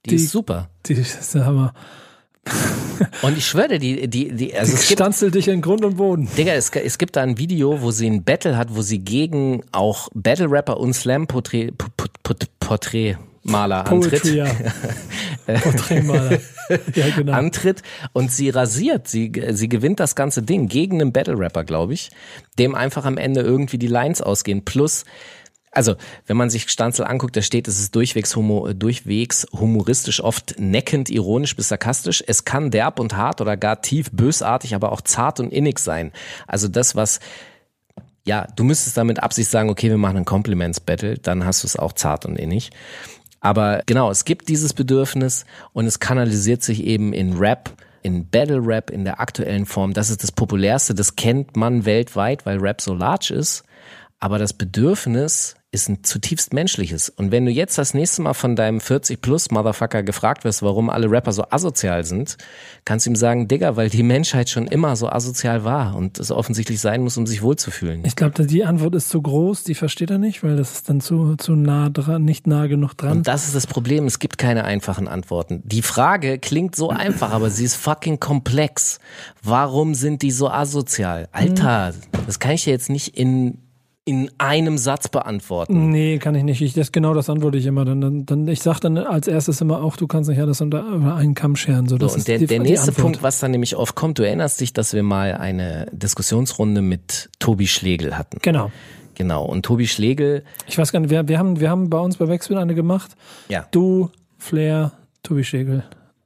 [0.04, 0.68] die, Die- ist super.
[0.86, 1.74] Die ist der Hammer.
[3.22, 6.28] Und ich schwöre, die, die, die, also Die es stanzelt dich in Grund und Boden.
[6.38, 9.62] Digga, es, es gibt da ein Video, wo sie ein Battle hat, wo sie gegen
[9.72, 11.72] auch Battle-Rapper und Slam-Porträt,
[12.60, 13.16] Porträt,
[13.50, 14.22] Maler antritt.
[14.22, 14.46] Poetry, ja.
[15.60, 16.38] Porträtmaler.
[16.94, 17.32] ja, genau.
[17.32, 17.82] antritt
[18.12, 22.10] und sie rasiert, sie, sie gewinnt das ganze Ding gegen einen Battle Rapper, glaube ich,
[22.58, 24.64] dem einfach am Ende irgendwie die Lines ausgehen.
[24.64, 25.04] Plus,
[25.70, 25.94] also
[26.26, 31.10] wenn man sich Stanzel anguckt, da steht, es ist durchwegs, homo, durchwegs humoristisch, oft neckend,
[31.10, 32.24] ironisch bis sarkastisch.
[32.26, 36.12] Es kann derb und hart oder gar tief bösartig, aber auch zart und innig sein.
[36.46, 37.20] Also das, was
[38.26, 41.76] ja, du müsstest damit Absicht sagen, okay, wir machen ein Compliments-Battle, dann hast du es
[41.76, 42.70] auch zart und innig.
[43.46, 47.70] Aber genau, es gibt dieses Bedürfnis und es kanalisiert sich eben in Rap,
[48.02, 49.92] in Battle Rap in der aktuellen Form.
[49.92, 53.62] Das ist das populärste, das kennt man weltweit, weil Rap so large ist.
[54.18, 57.08] Aber das Bedürfnis ist ein zutiefst menschliches.
[57.10, 60.90] Und wenn du jetzt das nächste Mal von deinem 40 plus Motherfucker gefragt wirst, warum
[60.90, 62.36] alle Rapper so asozial sind,
[62.84, 66.32] kannst du ihm sagen, Digga, weil die Menschheit schon immer so asozial war und es
[66.32, 68.02] offensichtlich sein muss, um sich wohlzufühlen.
[68.04, 71.00] Ich glaube, die Antwort ist zu groß, die versteht er nicht, weil das ist dann
[71.00, 73.18] zu, zu nah dran, nicht nah genug dran.
[73.18, 75.62] Und das ist das Problem, es gibt keine einfachen Antworten.
[75.64, 78.98] Die Frage klingt so einfach, aber sie ist fucking komplex.
[79.42, 81.28] Warum sind die so asozial?
[81.32, 81.92] Alter,
[82.26, 83.58] das kann ich dir jetzt nicht in
[84.08, 85.90] in einem Satz beantworten.
[85.90, 86.62] Nee, kann ich nicht.
[86.62, 87.84] Ich, das, genau das antworte ich immer.
[87.84, 90.86] Dann, dann, dann, ich sage dann als erstes immer auch, du kannst nicht alles unter,
[91.16, 91.88] einen Kamm scheren.
[91.88, 92.92] So, das So, und ist der, die, der nächste.
[92.92, 97.30] Punkt, was dann nämlich oft kommt, du erinnerst dich, dass wir mal eine Diskussionsrunde mit
[97.40, 98.38] Tobi Schlegel hatten.
[98.42, 98.70] Genau.
[99.16, 99.44] Genau.
[99.44, 102.28] Und Tobi Schlegel, Ich weiß gar nicht, wir, wir, haben, wir haben bei uns bei
[102.28, 103.16] Wechsel eine gemacht.
[103.48, 104.92] ja, Du, Flair,
[105.24, 105.82] Tobi Schegel.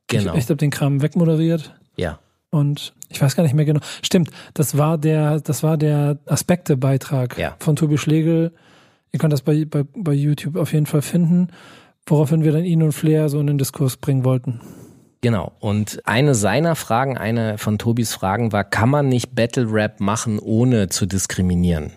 [0.07, 0.35] genau.
[0.35, 1.75] Ich, ich habe den Kram wegmoderiert.
[1.97, 2.19] ja.
[2.51, 3.81] Und ich weiß gar nicht mehr genau.
[4.03, 7.57] Stimmt, das war der, das war der Aspekte-Beitrag Ja.
[7.61, 8.53] von Tobi Schlegel.
[9.13, 11.49] Ihr könnt das bei, bei, bei YouTube auf jeden Fall finden,
[12.07, 14.61] woraufhin wir dann ihn und Flair so in den Diskurs bringen wollten.
[15.23, 15.53] Genau.
[15.61, 20.39] Und eine seiner Fragen, eine von Tobis Fragen war, kann man nicht Battle Rap machen,
[20.39, 21.93] ohne zu diskriminieren?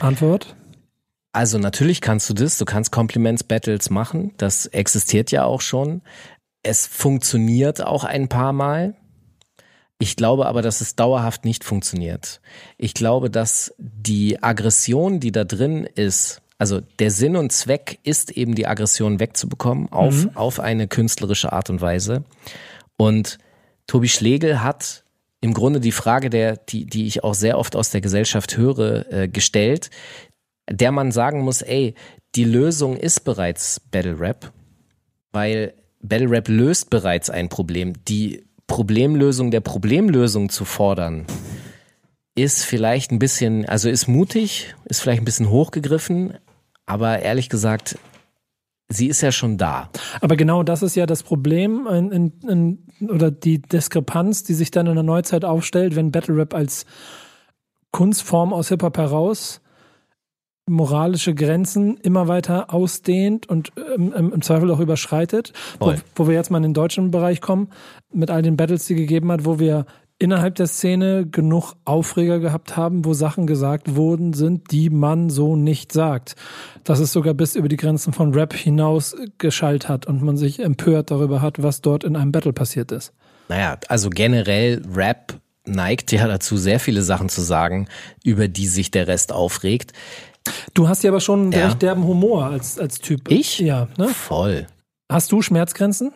[0.00, 0.56] Antwort?
[1.32, 6.02] Also natürlich kannst du das, du kannst Compliments Battles machen, das existiert ja auch schon.
[6.62, 8.94] Es funktioniert auch ein paar Mal.
[10.02, 12.40] Ich glaube aber, dass es dauerhaft nicht funktioniert.
[12.76, 18.32] Ich glaube, dass die Aggression, die da drin ist, also der Sinn und Zweck ist
[18.32, 22.24] eben die Aggression wegzubekommen auf, auf eine künstlerische Art und Weise.
[22.96, 23.38] Und
[23.86, 25.04] Tobi Schlegel hat
[25.40, 29.06] im Grunde die Frage, der, die, die ich auch sehr oft aus der Gesellschaft höre,
[29.12, 29.90] äh, gestellt,
[30.68, 31.94] der man sagen muss, ey,
[32.34, 34.50] die Lösung ist bereits Battle Rap,
[35.30, 37.92] weil Battle Rap löst bereits ein Problem.
[38.08, 38.42] Die
[38.72, 41.26] Problemlösung der Problemlösung zu fordern,
[42.34, 46.38] ist vielleicht ein bisschen, also ist mutig, ist vielleicht ein bisschen hochgegriffen,
[46.86, 47.98] aber ehrlich gesagt,
[48.88, 49.90] sie ist ja schon da.
[50.22, 52.32] Aber genau das ist ja das Problem in, in,
[52.98, 56.86] in, oder die Diskrepanz, die sich dann in der Neuzeit aufstellt, wenn Battle Rap als
[57.90, 59.60] Kunstform aus Hip-Hop heraus
[60.68, 65.52] moralische Grenzen immer weiter ausdehnt und ähm, im, Zweifel auch überschreitet.
[65.80, 67.68] Wo, wo wir jetzt mal in den deutschen Bereich kommen,
[68.12, 69.86] mit all den Battles, die gegeben hat, wo wir
[70.22, 75.56] innerhalb der Szene genug Aufreger gehabt haben, wo Sachen gesagt worden sind, die man so
[75.56, 76.36] nicht sagt.
[76.84, 80.60] Dass es sogar bis über die Grenzen von Rap hinaus geschallt hat und man sich
[80.60, 83.12] empört darüber hat, was dort in einem Battle passiert ist.
[83.48, 87.88] Naja, also generell Rap neigt ja dazu, sehr viele Sachen zu sagen,
[88.24, 89.92] über die sich der Rest aufregt.
[90.74, 91.66] Du hast ja aber schon einen Ja.
[91.66, 93.30] recht derben Humor als, als Typ.
[93.30, 93.58] Ich?
[93.58, 93.88] Ja.
[93.98, 94.08] Ne?
[94.08, 94.66] Voll.
[95.10, 96.12] Hast du Schmerzgrenzen?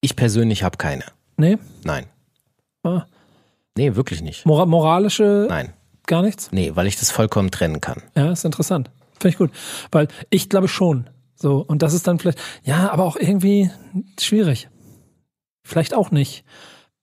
[0.00, 1.04] Ich persönlich habe keine.
[1.36, 1.58] Nee?
[1.84, 2.06] Nein.
[2.84, 3.04] Ah.
[3.76, 4.46] Nee, wirklich nicht.
[4.46, 5.72] Mora moralische Nein.
[6.06, 6.50] gar nichts?
[6.52, 8.02] Nee, weil ich das vollkommen trennen kann.
[8.16, 8.90] Ja, ist interessant.
[9.20, 9.50] Finde ich gut.
[9.90, 11.10] Weil ich glaube schon.
[11.34, 13.70] So, und das ist dann vielleicht, ja, aber auch irgendwie
[14.20, 14.68] schwierig.
[15.64, 16.44] Vielleicht auch nicht.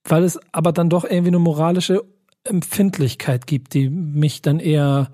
[0.04, 2.02] Weil es aber dann doch irgendwie eine moralische
[2.44, 5.10] Empfindlichkeit gibt, die mich dann eher,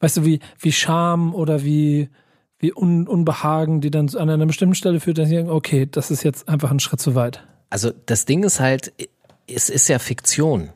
[0.00, 2.08] weißt du, wie, wie Scham oder wie,
[2.58, 6.10] wie Un Unbehagen, die dann an einer bestimmten Stelle führt, dass ich denke, okay, das
[6.10, 7.42] ist jetzt einfach ein Schritt zu weit.
[7.70, 8.92] Also das Ding ist halt,
[9.46, 10.70] es ist ja Fiktion.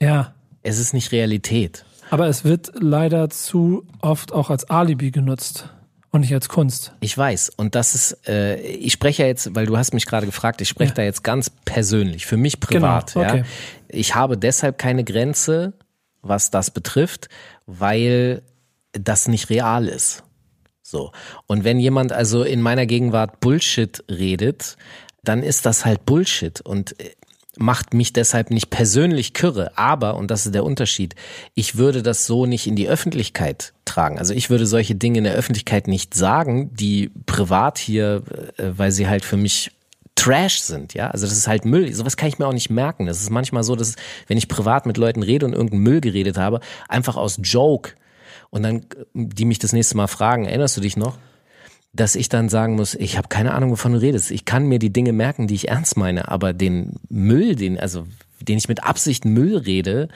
[0.00, 0.34] Ja.
[0.62, 1.84] Es ist nicht Realität.
[2.10, 5.68] Aber es wird leider zu oft auch als Alibi genutzt
[6.10, 6.92] und nicht als Kunst.
[7.00, 7.50] Ich weiß.
[7.56, 10.68] Und das ist, äh, ich spreche ja jetzt, weil du hast mich gerade gefragt, ich
[10.68, 10.94] spreche Ja.
[10.96, 13.14] da jetzt ganz persönlich, für mich privat.
[13.14, 13.38] Genau, okay.
[13.38, 13.44] ja.
[13.88, 15.72] Ich habe deshalb keine Grenze,
[16.20, 17.28] was das betrifft,
[17.66, 18.42] weil
[18.92, 20.24] das nicht real ist.
[20.82, 21.12] So.
[21.46, 24.76] Und wenn jemand also in meiner Gegenwart Bullshit redet,
[25.22, 27.10] dann ist das halt Bullshit und äh,
[27.56, 29.76] macht mich deshalb nicht persönlich kürre.
[29.76, 31.14] Aber, und das ist der Unterschied,
[31.54, 34.18] ich würde das so nicht in die Öffentlichkeit tragen.
[34.18, 38.22] Also ich würde solche Dinge in der Öffentlichkeit nicht sagen, die privat hier,
[38.56, 39.70] äh, weil sie halt für mich
[40.16, 41.08] Trash sind, ja.
[41.10, 41.94] Also das ist halt Müll.
[41.94, 43.06] Sowas kann ich mir auch nicht merken.
[43.06, 43.94] Das ist manchmal so, dass
[44.26, 47.92] wenn ich privat mit Leuten rede und irgendeinen Müll geredet habe, einfach aus Joke
[48.50, 48.84] und dann,
[49.14, 51.18] die mich das nächste Mal fragen, erinnerst du dich noch?
[51.92, 54.30] dass ich dann sagen muss, ich habe keine Ahnung, wovon du redest.
[54.30, 58.06] Ich kann mir die Dinge merken, die ich ernst meine, aber den Müll, den, also
[58.40, 60.08] den ich mit Absicht Müll rede,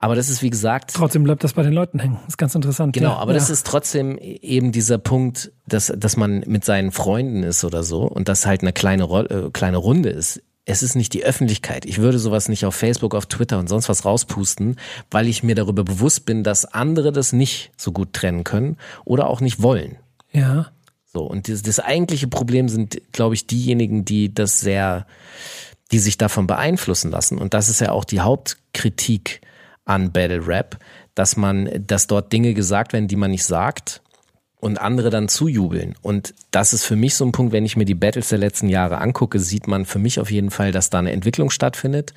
[0.00, 0.92] aber das ist wie gesagt.
[0.94, 2.18] Trotzdem bleibt das bei den Leuten hängen.
[2.20, 2.92] Das ist ganz interessant.
[2.92, 3.38] Genau, ja, aber ja.
[3.38, 8.02] das ist trotzdem eben dieser Punkt, dass, dass man mit seinen Freunden ist oder so
[8.02, 10.40] und das halt eine kleine, äh, kleine Runde ist.
[10.68, 11.86] Es ist nicht die Öffentlichkeit.
[11.86, 14.76] Ich würde sowas nicht auf Facebook, auf Twitter und sonst was rauspusten,
[15.10, 19.28] weil ich mir darüber bewusst bin, dass andere das nicht so gut trennen können oder
[19.28, 19.96] auch nicht wollen.
[20.30, 20.70] Ja.
[21.06, 25.06] So, und das, das eigentliche Problem sind, glaube ich, diejenigen, die das sehr,
[25.90, 27.38] die sich davon beeinflussen lassen.
[27.38, 29.40] Und das ist ja auch die Hauptkritik
[29.86, 30.78] an Battle Rap,
[31.14, 34.02] dass man, dass dort Dinge gesagt werden, die man nicht sagt
[34.60, 35.94] und andere dann zujubeln.
[36.02, 38.68] Und das ist für mich so ein Punkt, wenn ich mir die Battles der letzten
[38.68, 42.12] Jahre angucke, sieht man für mich auf jeden Fall, dass da eine Entwicklung stattfindet,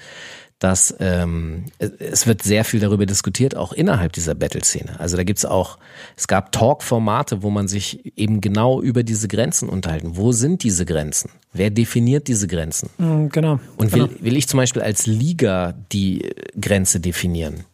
[0.62, 5.00] dass ähm, es wird sehr viel darüber diskutiert, auch innerhalb dieser Battle-Szene.
[5.00, 5.80] Also da gibt's auch,
[6.16, 10.18] es gab Talk-Formate, wo man sich eben genau über diese Grenzen unterhalten.
[10.18, 11.32] Wo sind diese Grenzen?
[11.52, 12.92] Wer definiert diese Grenzen?
[13.00, 13.60] Mhm, genau.
[13.76, 14.24] Und will, genau.
[14.24, 16.30] will ich zum Beispiel als Liga die
[16.60, 17.66] Grenze definieren?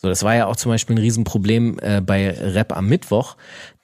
[0.00, 3.36] So, das war ja auch zum Beispiel ein Riesenproblem äh, bei Rap am Mittwoch,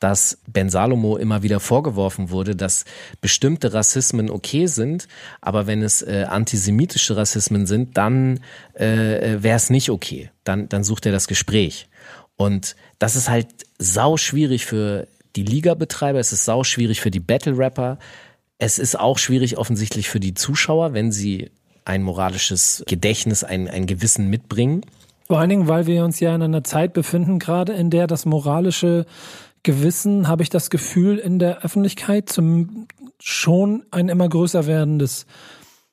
[0.05, 2.85] dass Ben Salomo immer wieder vorgeworfen wurde, dass
[3.23, 5.09] bestimmte Rassismen okay sind,
[5.41, 8.41] aber wenn es äh, antisemitische Rassismen sind, dann
[8.75, 10.29] äh, wäre es nicht okay.
[10.45, 11.89] Dann, dann sucht er das Gespräch.
[12.37, 13.47] Und das ist halt
[13.79, 17.99] sau schwierig für die Liga-Betreiber, es ist sau schwierig für die Battle-Rapper,
[18.59, 21.51] es ist auch schwierig offensichtlich für die Zuschauer, wenn sie
[21.87, 24.83] ein moralisches Gedächtnis, ein, ein Gewissen mitbringen.
[25.27, 28.27] Vor allen Dingen, weil wir uns ja in einer Zeit befinden, gerade in der das
[28.27, 29.07] moralische
[29.65, 32.87] Gewissen, habe ich das Gefühl, in der Öffentlichkeit zum
[33.19, 35.27] schon ein immer größer werdendes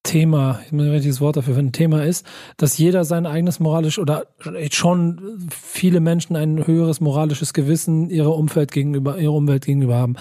[0.03, 2.25] Thema, ich muss ein richtiges Wort dafür finden, Thema ist,
[2.57, 4.25] dass jeder sein eigenes moralisch oder
[4.71, 10.15] schon viele Menschen ein höheres moralisches Gewissen ihrer Umwelt gegenüber, ihrer Umwelt gegenüber haben.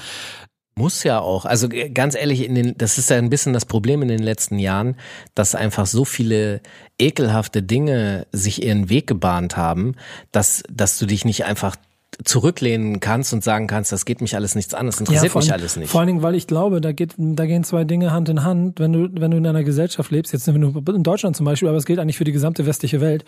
[0.76, 1.44] Muss ja auch.
[1.46, 4.59] Also ganz ehrlich, in den, das ist ja ein bisschen das Problem in den letzten
[4.59, 4.96] Jahren,
[5.34, 6.61] dass einfach so viele
[6.98, 9.94] ekelhafte Dinge sich ihren Weg gebahnt haben,
[10.30, 11.76] dass, dass du dich nicht einfach
[12.24, 15.52] zurücklehnen kannst und sagen kannst, das geht mich alles nichts an, das interessiert ja, mich
[15.52, 15.90] alles nicht.
[15.90, 18.80] Vor allen Dingen, weil ich glaube, da geht, da gehen zwei Dinge Hand in Hand,
[18.80, 21.46] wenn du, wenn du in einer Gesellschaft lebst, jetzt sind wir nur in Deutschland zum
[21.46, 23.24] Beispiel, aber es gilt eigentlich für die gesamte westliche Welt,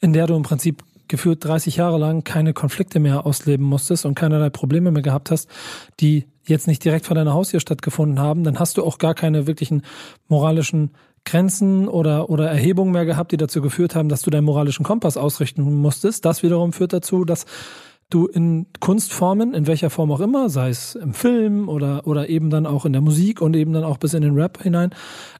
[0.00, 4.14] in der du im Prinzip geführt 30 Jahre lang keine Konflikte mehr ausleben musstest und
[4.14, 5.48] keinerlei Probleme mehr gehabt hast,
[6.00, 9.46] die jetzt nicht direkt vor deiner Haustür stattgefunden haben, dann hast du auch gar keine
[9.46, 9.82] wirklichen
[10.28, 10.90] moralischen
[11.24, 15.16] Grenzen oder, oder Erhebungen mehr gehabt, die dazu geführt haben, dass du deinen moralischen Kompass
[15.16, 16.24] ausrichten musstest.
[16.24, 17.46] Das wiederum führt dazu, dass
[18.10, 22.50] du in Kunstformen, in welcher Form auch immer, sei es im Film oder, oder eben
[22.50, 24.90] dann auch in der Musik und eben dann auch bis in den Rap hinein,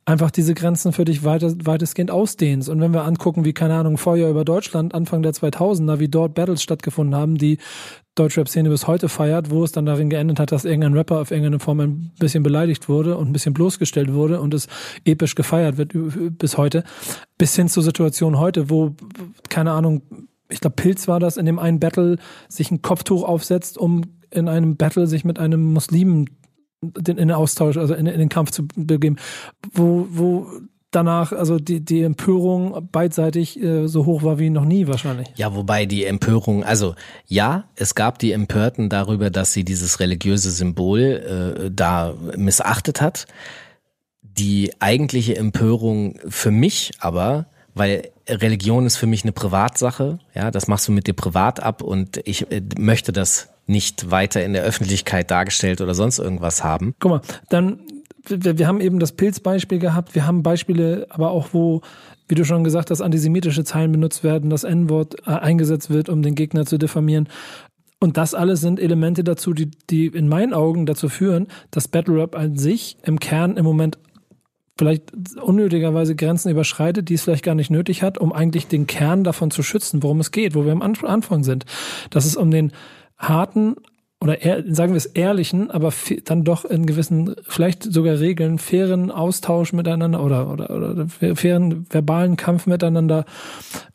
[0.04, 2.68] einfach diese Grenzen für dich weiter, weitestgehend ausdehnst.
[2.68, 6.34] Und wenn wir angucken, wie, keine Ahnung, Feuer über Deutschland, Anfang der 2000er, wie dort
[6.34, 7.58] Battles stattgefunden haben, die
[8.14, 11.58] Deutschrap-Szene bis heute feiert, wo es dann darin geendet hat, dass irgendein Rapper auf irgendeine
[11.58, 14.68] Form ein bisschen beleidigt wurde und ein bisschen bloßgestellt wurde und es
[15.04, 15.92] episch gefeiert wird
[16.38, 16.84] bis heute,
[17.38, 18.94] bis hin zur Situation heute, wo,
[19.48, 20.02] keine Ahnung,
[20.48, 22.18] ich glaube, Pilz war das, in dem einen Battle
[22.48, 26.28] sich ein Kopftuch aufsetzt, um in einem Battle sich mit einem Muslimen
[26.82, 29.16] in den Austausch, also in, in den Kampf zu begeben,
[29.72, 30.46] wo, wo
[30.90, 35.28] danach, also die, die Empörung beidseitig äh, so hoch war wie noch nie wahrscheinlich.
[35.36, 36.94] Ja, wobei die Empörung, also
[37.26, 43.26] ja, es gab die Empörten darüber, dass sie dieses religiöse Symbol äh, da missachtet hat.
[44.22, 50.68] Die eigentliche Empörung für mich aber, weil Religion ist für mich eine Privatsache, ja, das
[50.68, 54.62] machst du mit dir privat ab und ich äh, möchte das nicht weiter in der
[54.62, 56.94] Öffentlichkeit dargestellt oder sonst irgendwas haben.
[56.98, 57.80] Guck mal, dann
[58.26, 61.82] wir, wir haben eben das Pilzbeispiel gehabt, wir haben Beispiele, aber auch wo,
[62.28, 66.22] wie du schon gesagt hast, antisemitische Zeilen benutzt werden, das N-Wort äh, eingesetzt wird, um
[66.22, 67.28] den Gegner zu diffamieren.
[68.00, 72.16] Und das alles sind Elemente dazu, die, die in meinen Augen dazu führen, dass Battle
[72.16, 73.98] Rap an sich im Kern im Moment
[74.76, 79.24] vielleicht unnötigerweise Grenzen überschreitet, die es vielleicht gar nicht nötig hat, um eigentlich den Kern
[79.24, 81.64] davon zu schützen, worum es geht, wo wir am Anfang sind.
[82.10, 82.72] Dass es um den
[83.16, 83.76] harten
[84.20, 85.92] oder eher, sagen wir es ehrlichen, aber
[86.24, 92.36] dann doch in gewissen, vielleicht sogar Regeln, fairen Austausch miteinander oder, oder, oder fairen verbalen
[92.36, 93.26] Kampf miteinander,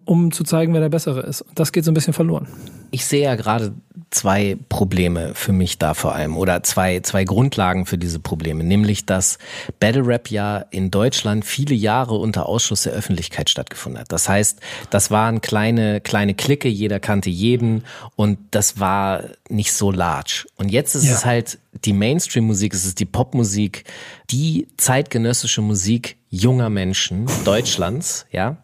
[0.09, 1.41] um zu zeigen, wer der Bessere ist.
[1.41, 2.47] Und das geht so ein bisschen verloren.
[2.89, 3.73] Ich sehe ja gerade
[4.09, 9.05] zwei Probleme für mich da vor allem oder zwei, zwei Grundlagen für diese Probleme, nämlich
[9.05, 9.37] dass
[9.79, 14.11] Battle Rap ja in Deutschland viele Jahre unter Ausschluss der Öffentlichkeit stattgefunden hat.
[14.11, 17.83] Das heißt, das waren kleine, kleine Clique, jeder kannte jeden
[18.15, 20.47] und das war nicht so large.
[20.55, 21.13] Und jetzt ist ja.
[21.13, 23.83] es halt die Mainstream-Musik, es ist die Popmusik,
[24.31, 28.57] die zeitgenössische Musik junger Menschen Deutschlands, ja.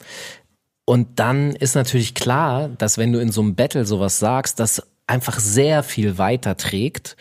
[0.85, 4.83] Und dann ist natürlich klar, dass wenn du in so einem Battle sowas sagst, dass
[5.07, 7.15] einfach sehr viel weiter trägt,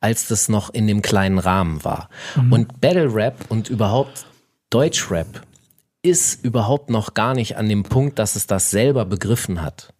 [0.00, 2.08] als das noch in dem kleinen Rahmen war.
[2.50, 4.26] Und Battle Rap und überhaupt
[4.70, 5.42] Deutschrap
[6.02, 9.92] ist überhaupt noch gar nicht an dem Punkt, dass es das selber begriffen hat.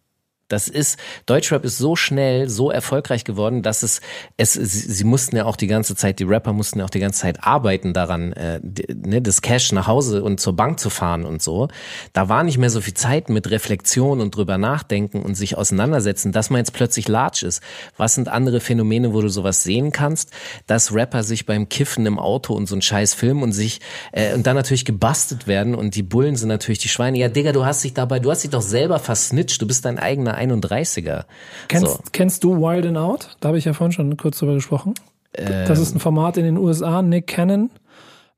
[0.51, 4.01] Das ist, Deutschrap ist so schnell, so erfolgreich geworden, dass es,
[4.37, 7.21] es, sie, mussten ja auch die ganze Zeit, die Rapper mussten ja auch die ganze
[7.21, 8.59] Zeit arbeiten daran, äh,
[8.93, 11.69] ne, das Cash nach Hause und zur Bank zu fahren und so.
[12.13, 16.31] Da war nicht mehr so viel Zeit mit Reflexion und drüber nachdenken und sich auseinandersetzen,
[16.31, 17.61] dass man jetzt plötzlich large ist.
[17.97, 20.31] Was sind andere Phänomene, wo du sowas sehen kannst,
[20.67, 23.79] dass Rapper sich beim Kiffen im Auto und so einen scheiß Film und sich,
[24.11, 27.17] äh, und dann natürlich gebastelt werden und die Bullen sind natürlich die Schweine.
[27.17, 29.99] Ja, Digga, du hast dich dabei, du hast dich doch selber versnitcht, du bist dein
[29.99, 31.25] eigener 31er.
[31.67, 31.99] Kennst, so.
[32.11, 33.37] kennst du Wild and Out?
[33.39, 34.93] Da habe ich ja vorhin schon kurz drüber gesprochen.
[35.33, 37.01] das ist ein Format in den USA.
[37.01, 37.69] Nick Cannon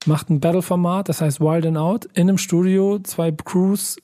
[0.05, 2.05] macht ein Battle-Format, das heißt Wild and Out.
[2.13, 3.97] In einem Studio, zwei Crews,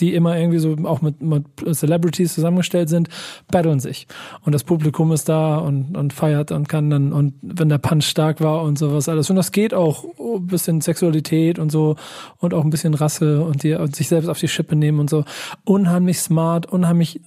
[0.00, 3.08] die immer irgendwie so auch mit, mit Celebrities zusammengestellt sind,
[3.50, 4.06] battlen sich.
[4.42, 8.06] Und das Publikum ist da und, und feiert und kann dann, und wenn der Punch
[8.06, 9.30] stark war und sowas alles.
[9.30, 11.96] Und das geht auch ein bisschen Sexualität und so
[12.38, 15.10] und auch ein bisschen Rasse und, die, und sich selbst auf die Schippe nehmen und
[15.10, 15.24] so.
[15.64, 17.20] Unheimlich smart, unheimlich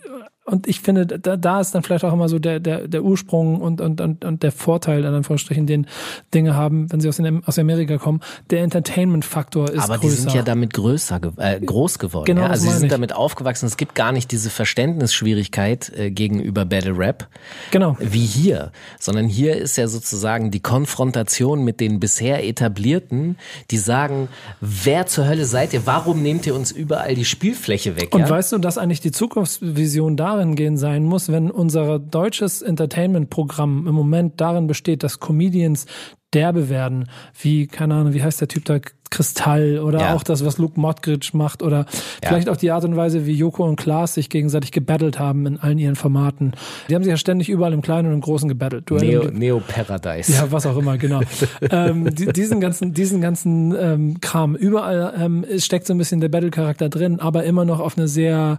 [0.46, 3.62] und ich finde, da, da ist dann vielleicht auch immer so der, der, der Ursprung
[3.62, 5.88] und, und, und, und der Vorteil, in Anführungsstrichen, den
[6.34, 8.20] Dinge haben, wenn sie aus, den, aus Amerika kommen.
[8.50, 10.16] Der Entertainment-Faktor ist Aber größer.
[10.16, 12.26] die sind ja damit größer, äh, groß geworden.
[12.26, 12.50] Genau, ja?
[12.50, 12.92] Also sie sind ich.
[12.92, 13.68] damit aufgewachsen.
[13.68, 17.30] Es gibt gar nicht diese Verständnisschwierigkeit äh, gegenüber Battle Rap.
[17.72, 17.96] Genau.
[18.00, 23.38] Wie hier, sondern hier ist ja sozusagen die Konfrontation mit den bisher etablierten,
[23.72, 24.28] die sagen,
[24.60, 25.86] wer zur Hölle seid ihr?
[25.86, 28.14] Warum nehmt ihr uns überall die Spielfläche weg?
[28.14, 28.30] Und ja?
[28.30, 33.96] weißt du, dass eigentlich die Zukunftsvision darin gehen sein muss, wenn unser deutsches Entertainment-Programm im
[33.96, 35.86] Moment darin besteht, dass Comedians
[36.34, 37.10] derbe werden,
[37.40, 38.80] wie, keine Ahnung, wie heißt der Typ da,
[39.14, 40.16] Kristall oder Ja.
[40.16, 41.86] auch das, was Luke Mockridge macht oder
[42.26, 45.60] vielleicht auch die Art und Weise, wie Joko und Klaas sich gegenseitig gebattelt haben in
[45.60, 46.54] allen ihren Formaten.
[46.90, 48.90] Die haben sich ja ständig überall im Kleinen und im Großen gebattelt.
[48.90, 50.34] Du Neo, Neo Paradise.
[50.34, 51.22] ja, was auch immer, genau.
[51.70, 54.56] ähm, die, diesen ganzen, diesen ganzen ähm, Kram.
[54.56, 58.58] Überall ähm, steckt so ein bisschen der Battle-Charakter drin, aber immer noch auf eine sehr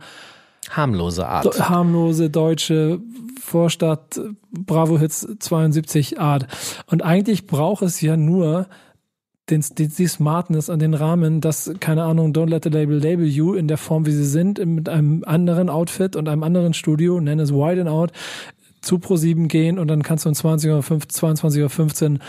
[0.71, 1.69] Harmlose Art.
[1.69, 3.01] harmlose deutsche
[3.41, 6.47] Vorstadt Bravo Hits 72 Art.
[6.87, 8.67] Und eigentlich braucht es ja nur
[9.51, 13.27] den, die, die Smartness und den Rahmen, dass, keine Ahnung, Don't Let the Label Label
[13.27, 17.21] You in der Form, wie sie sind, mit einem anderen Outfit und einem anderen Studio,
[17.21, 18.13] nenn es Wide and Out,
[18.81, 22.21] zu Pro7 gehen und dann kannst du um 20 Uhr, 22 Uhr 15,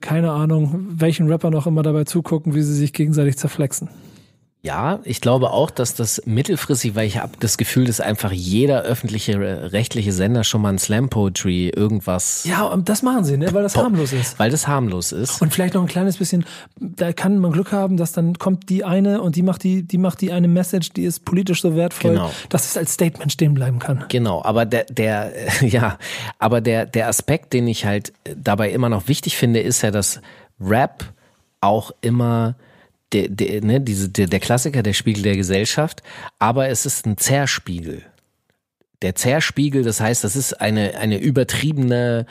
[0.00, 3.88] keine Ahnung, welchen Rapper noch immer dabei zugucken, wie sie sich gegenseitig zerflexen.
[4.64, 8.80] Ja, ich glaube auch, dass das mittelfristig, weil ich habe das Gefühl, dass einfach jeder
[8.80, 13.52] öffentliche äh, rechtliche Sender schon mal ein Slam Poetry irgendwas, Ja, das machen sie, ne,
[13.52, 14.38] weil das harmlos ist.
[14.38, 15.42] weil das harmlos ist.
[15.42, 16.46] Und vielleicht noch ein kleines bisschen,
[16.80, 19.98] da kann man Glück haben, dass dann kommt die eine und die macht die, die
[19.98, 22.30] macht die eine Message, die ist politisch so wertvoll, Genau.
[22.48, 24.06] dass es als Statement stehen bleiben kann.
[24.08, 25.98] Genau, aber der, der, ja,
[26.38, 30.22] aber der, der Aspekt, den ich halt dabei immer noch wichtig finde, ist ja, dass
[30.58, 31.04] Rap
[31.60, 32.54] auch immer
[33.14, 36.02] der, der, ne, diese, der, der Klassiker, der Spiegel der Gesellschaft,
[36.38, 38.02] aber es ist ein Zerspiegel.
[39.02, 42.26] Der Zerspiegel, das heißt, das ist eine, eine übertriebene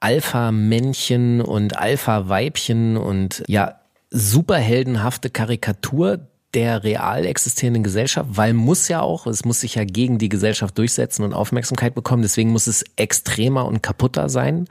[0.00, 3.80] Alpha-Männchen und Alpha-Weibchen und ja,
[4.10, 10.18] superheldenhafte Karikatur der real existierenden Gesellschaft, weil muss ja auch, es muss sich ja gegen
[10.18, 14.66] die Gesellschaft durchsetzen und Aufmerksamkeit bekommen, deswegen muss es extremer und kaputter sein,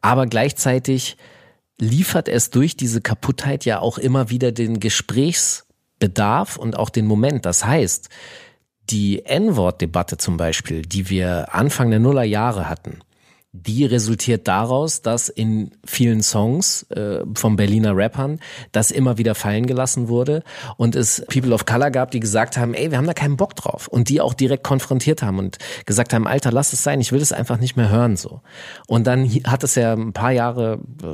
[0.00, 1.16] aber gleichzeitig
[1.84, 7.46] liefert es durch diese Kaputtheit ja auch immer wieder den Gesprächsbedarf und auch den Moment.
[7.46, 8.08] Das heißt,
[8.90, 13.00] die N-Wort-Debatte zum Beispiel, die wir Anfang der Nullerjahre hatten,
[13.56, 18.40] die resultiert daraus, dass in vielen Songs äh, von Berliner Rappern
[18.72, 20.42] das immer wieder fallen gelassen wurde
[20.76, 23.54] und es People of Color gab, die gesagt haben, ey, wir haben da keinen Bock
[23.54, 27.12] drauf und die auch direkt konfrontiert haben und gesagt haben, Alter, lass es sein, ich
[27.12, 28.40] will das einfach nicht mehr hören so.
[28.88, 31.06] Und dann hat es ja ein paar Jahre, äh,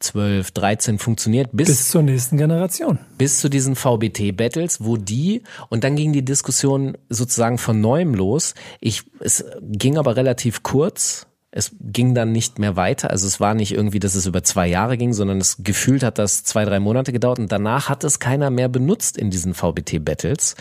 [0.00, 3.00] 12, 13 funktioniert, bis Bis zur nächsten Generation.
[3.16, 8.54] bis zu diesen VBT-Battles, wo die, und dann ging die Diskussion sozusagen von neuem los.
[8.80, 11.26] Ich, es ging aber relativ kurz.
[11.50, 13.10] Es ging dann nicht mehr weiter.
[13.10, 16.18] Also es war nicht irgendwie, dass es über zwei Jahre ging, sondern es gefühlt hat
[16.18, 20.56] das zwei, drei Monate gedauert und danach hat es keiner mehr benutzt in diesen VBT-Battles.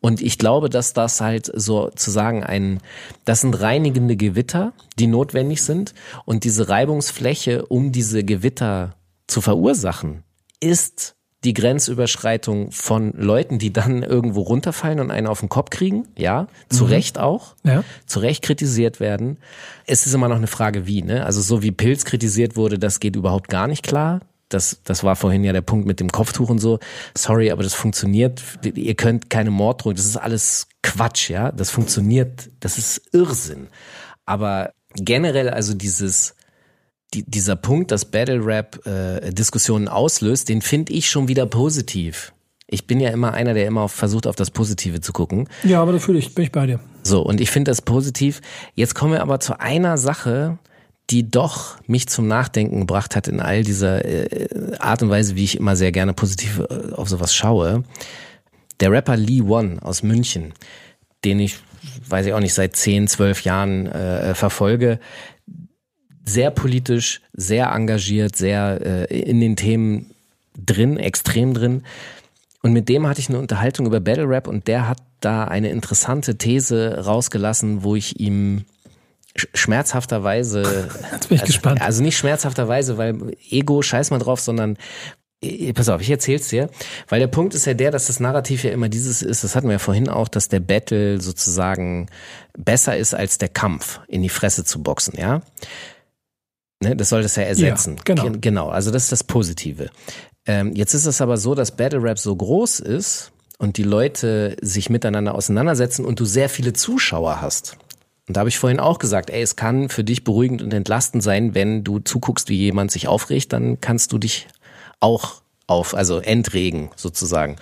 [0.00, 2.80] Und ich glaube, dass das halt sozusagen ein,
[3.24, 5.94] das sind reinigende Gewitter, die notwendig sind.
[6.26, 8.94] Und diese Reibungsfläche, um diese Gewitter
[9.26, 10.22] zu verursachen,
[10.60, 11.15] ist
[11.46, 16.48] die Grenzüberschreitung von Leuten, die dann irgendwo runterfallen und einen auf den Kopf kriegen, ja,
[16.68, 17.84] zu Recht auch, Ja.
[18.04, 19.38] zu Recht kritisiert werden.
[19.86, 21.24] Es ist immer noch eine Frage, wie, ne?
[21.24, 24.20] Also so wie Pilz kritisiert wurde, das geht überhaupt gar nicht klar.
[24.48, 26.78] Das, das war vorhin ja der Punkt mit dem Kopftuch und so.
[27.16, 28.42] Sorry, aber das funktioniert.
[28.62, 29.96] Ihr könnt keine Morddrohung.
[29.96, 31.50] Das ist alles Quatsch, ja.
[31.50, 32.48] Das funktioniert.
[32.60, 33.66] Das ist Irrsinn.
[34.24, 36.35] Aber generell also dieses
[37.16, 42.32] die, dieser Punkt, dass Battle Rap äh, Diskussionen auslöst, den finde ich schon wieder positiv.
[42.68, 45.48] Ich bin ja immer einer, der immer auf, versucht, auf das Positive zu gucken.
[45.64, 46.80] Ja, aber dafür ich, bin ich bei dir.
[47.02, 48.40] So, und ich finde das positiv.
[48.74, 50.58] Jetzt kommen wir aber zu einer Sache,
[51.10, 55.44] die doch mich zum Nachdenken gebracht hat in all dieser äh, Art und Weise, wie
[55.44, 57.84] ich immer sehr gerne positiv äh, auf sowas schaue.
[58.80, 60.52] Der Rapper Lee One aus München,
[61.24, 61.56] den ich,
[62.08, 64.98] weiß ich auch nicht, seit 10, 12 Jahren äh, verfolge,
[66.26, 70.10] sehr politisch, sehr engagiert, sehr äh, in den Themen
[70.58, 71.82] drin, extrem drin.
[72.62, 75.70] Und mit dem hatte ich eine Unterhaltung über Battle Rap und der hat da eine
[75.70, 78.64] interessante These rausgelassen, wo ich ihm
[79.36, 80.62] schmerzhafterweise.
[81.12, 81.80] Jetzt bin ich also, gespannt.
[81.80, 84.76] Also nicht schmerzhafterweise, weil Ego, scheiß mal drauf, sondern
[85.42, 86.70] äh, Pass auf, ich erzähl's dir,
[87.08, 89.68] weil der Punkt ist ja der, dass das Narrativ ja immer dieses ist, das hatten
[89.68, 92.08] wir ja vorhin auch, dass der Battle sozusagen
[92.56, 95.42] besser ist als der Kampf, in die Fresse zu boxen, ja?
[96.82, 97.96] Ne, das soll das ja ersetzen.
[97.96, 98.32] Ja, genau.
[98.40, 99.90] Genau, also das ist das Positive.
[100.46, 104.56] Ähm, jetzt ist es aber so, dass Battle Rap so groß ist und die Leute
[104.60, 107.78] sich miteinander auseinandersetzen und du sehr viele Zuschauer hast.
[108.28, 111.22] Und da habe ich vorhin auch gesagt, ey, es kann für dich beruhigend und entlastend
[111.22, 114.48] sein, wenn du zuguckst, wie jemand sich aufregt, dann kannst du dich
[115.00, 117.56] auch auf, also entregen sozusagen.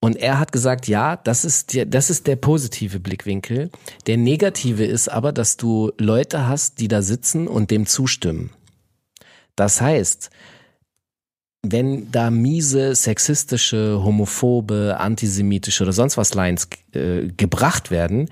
[0.00, 3.70] Und er hat gesagt, ja, das ist, der, das ist der positive Blickwinkel.
[4.06, 8.50] Der negative ist aber, dass du Leute hast, die da sitzen und dem zustimmen.
[9.56, 10.30] Das heißt,
[11.62, 18.30] wenn da miese, sexistische, homophobe, antisemitische oder sonst was Lines äh, gebracht werden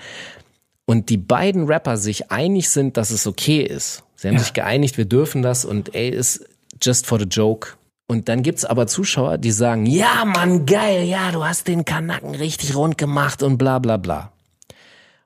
[0.85, 4.05] und die beiden Rapper sich einig sind, dass es okay ist.
[4.14, 4.41] Sie haben Ja.
[4.41, 6.45] sich geeinigt, wir dürfen das und ey, ist
[6.81, 7.71] just for the joke.
[8.07, 12.35] Und dann gibt's aber Zuschauer, die sagen, ja Mann, geil, ja, du hast den Kanacken
[12.35, 14.33] richtig rund gemacht und bla bla bla.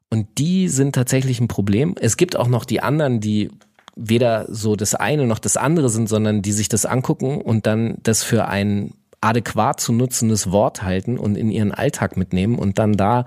[0.09, 1.95] Und die sind tatsächlich ein Problem.
[2.01, 3.51] Es gibt auch noch die anderen, die
[3.97, 7.99] weder so das eine noch das andere sind, sondern die sich das angucken und dann
[8.03, 12.95] das für ein adäquat zu nutzendes Wort halten und in ihren Alltag mitnehmen und dann
[12.95, 13.24] da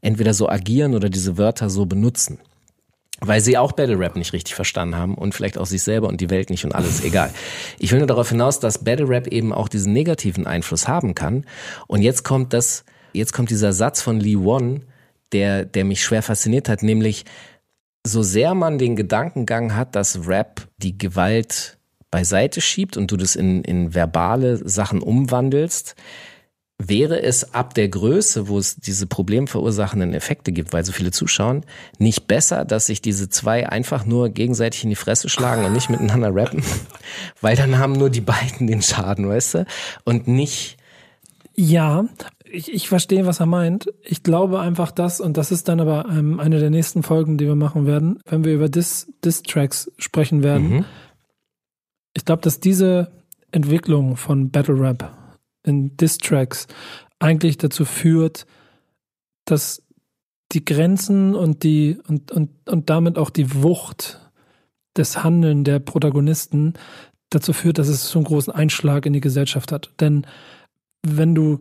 [0.00, 2.38] entweder so agieren oder diese Wörter so benutzen.
[3.26, 6.20] Weil sie auch Battle Rap nicht richtig verstanden haben und vielleicht auch sich selber und
[6.20, 7.30] die Welt nicht und alles, egal.
[7.78, 11.44] Ich will nur darauf hinaus, dass Battle Rap eben auch diesen negativen Einfluss haben kann.
[11.86, 14.82] Und jetzt kommt das, jetzt kommt dieser Satz von Lee Won,
[15.32, 17.24] der, der mich schwer fasziniert hat, nämlich,
[18.06, 21.78] so sehr man den Gedankengang hat, dass Rap die Gewalt
[22.10, 25.96] beiseite schiebt und du das in, in verbale Sachen umwandelst,
[26.78, 31.64] wäre es ab der Größe, wo es diese problemverursachenden Effekte gibt, weil so viele zuschauen,
[31.98, 35.88] nicht besser, dass sich diese zwei einfach nur gegenseitig in die Fresse schlagen und nicht
[35.88, 36.62] miteinander rappen?
[37.40, 39.66] Weil dann haben nur die beiden den Schaden, weißt du?
[40.04, 40.76] Und nicht,
[41.54, 42.06] Ja,
[42.44, 43.86] ich, ich verstehe, was er meint.
[44.02, 47.46] Ich glaube einfach das, und das ist dann aber ähm, eine der nächsten Folgen, die
[47.46, 50.68] wir machen werden, wenn wir über Diss, Diss-Tracks sprechen werden.
[50.68, 50.84] Mhm.
[52.14, 53.12] Ich glaube, dass diese
[53.52, 55.23] Entwicklung von Battle Rap
[55.64, 56.66] in Diss-Tracks
[57.18, 58.46] eigentlich dazu führt,
[59.44, 59.82] dass
[60.52, 64.20] die Grenzen und die und, und, und damit auch die Wucht
[64.96, 66.74] des Handeln der Protagonisten
[67.30, 69.92] dazu führt, dass es so einen großen Einschlag in die Gesellschaft hat.
[70.00, 70.26] Denn
[71.02, 71.60] wenn du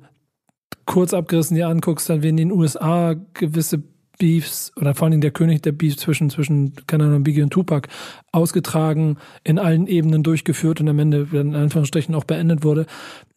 [0.86, 3.82] kurz abgerissen dir anguckst, dann werden in den USA gewisse
[4.20, 7.89] Beefs oder vor Dingen der König der Beefs zwischen, zwischen, keine Ahnung, Biggie und Tupac
[8.32, 12.86] ausgetragen, in allen Ebenen durchgeführt und am Ende in Anführungsstrichen auch beendet wurde,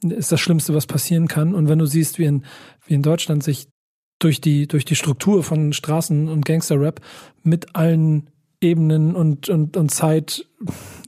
[0.02, 1.54] ist das Schlimmste, was passieren kann.
[1.54, 2.44] Und wenn du siehst, wie in,
[2.86, 3.68] wie in Deutschland sich
[4.18, 7.00] durch die, durch die Struktur von Straßen- und Gangster-Rap
[7.42, 9.90] mit allen Ebenen und, und, und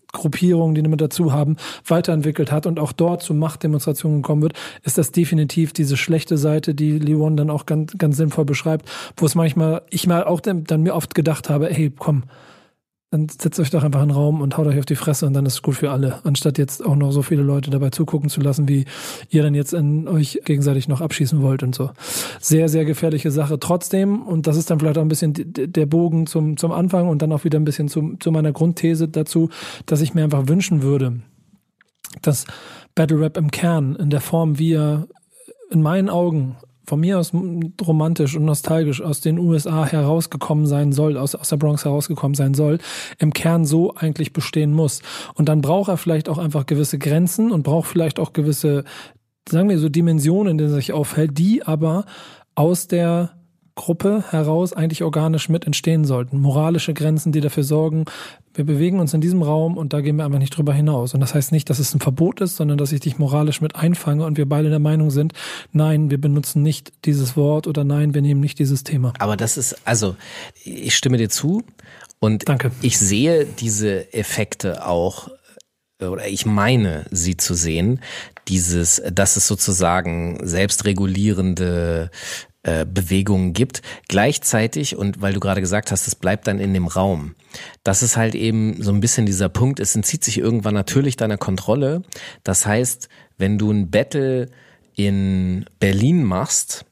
[0.08, 1.56] Zeitgruppierungen, die damit dazu haben,
[1.86, 6.74] weiterentwickelt hat und auch dort zu Machtdemonstrationen gekommen wird, ist das definitiv diese schlechte Seite,
[6.74, 10.82] die Leon dann auch ganz, ganz sinnvoll beschreibt, wo es manchmal, ich mal auch dann
[10.82, 12.24] mir oft gedacht habe, hey, komm,
[13.10, 15.32] dann setzt euch doch einfach in den Raum und haut euch auf die Fresse und
[15.32, 18.28] dann ist es gut für alle, anstatt jetzt auch noch so viele Leute dabei zugucken
[18.28, 18.84] zu lassen, wie
[19.30, 21.90] ihr dann jetzt in euch gegenseitig noch abschießen wollt und so.
[22.38, 23.58] Sehr, sehr gefährliche Sache.
[23.58, 27.22] Trotzdem, und das ist dann vielleicht auch ein bisschen der Bogen zum, zum Anfang und
[27.22, 29.48] dann auch wieder ein bisschen zu, zu meiner Grundthese dazu,
[29.86, 31.20] dass ich mir einfach wünschen würde,
[32.20, 32.44] dass
[32.94, 35.08] Battle Rap im Kern, in der Form, wie er
[35.70, 36.56] in meinen Augen
[36.88, 37.32] von mir aus
[37.86, 42.54] romantisch und nostalgisch aus den USA herausgekommen sein soll, aus, aus der Bronx herausgekommen sein
[42.54, 42.78] soll,
[43.18, 45.02] im Kern so eigentlich bestehen muss.
[45.34, 48.84] Und dann braucht er vielleicht auch einfach gewisse Grenzen und braucht vielleicht auch gewisse,
[49.48, 52.06] sagen wir so, Dimensionen, in denen er sich aufhält, die aber
[52.54, 53.37] aus der
[53.78, 56.40] Gruppe heraus eigentlich organisch mit entstehen sollten.
[56.40, 58.06] Moralische Grenzen, die dafür sorgen,
[58.52, 61.14] wir bewegen uns in diesem Raum und da gehen wir einfach nicht drüber hinaus.
[61.14, 63.76] Und das heißt nicht, dass es ein Verbot ist, sondern dass ich dich moralisch mit
[63.76, 65.32] einfange und wir beide der Meinung sind,
[65.72, 69.12] nein, wir benutzen nicht dieses Wort oder nein, wir nehmen nicht dieses Thema.
[69.20, 70.16] Aber das ist, also,
[70.64, 71.62] ich stimme dir zu
[72.18, 72.72] und Danke.
[72.82, 75.28] ich sehe diese Effekte auch
[76.00, 78.00] oder ich meine sie zu sehen,
[78.48, 82.10] dieses, dass es sozusagen selbstregulierende
[82.62, 83.82] äh, Bewegungen gibt.
[84.08, 87.34] Gleichzeitig, und weil du gerade gesagt hast, es bleibt dann in dem Raum,
[87.84, 91.38] das ist halt eben so ein bisschen dieser Punkt, es entzieht sich irgendwann natürlich deiner
[91.38, 92.02] Kontrolle.
[92.42, 94.48] Das heißt, wenn du ein Battle
[94.96, 96.84] in Berlin machst,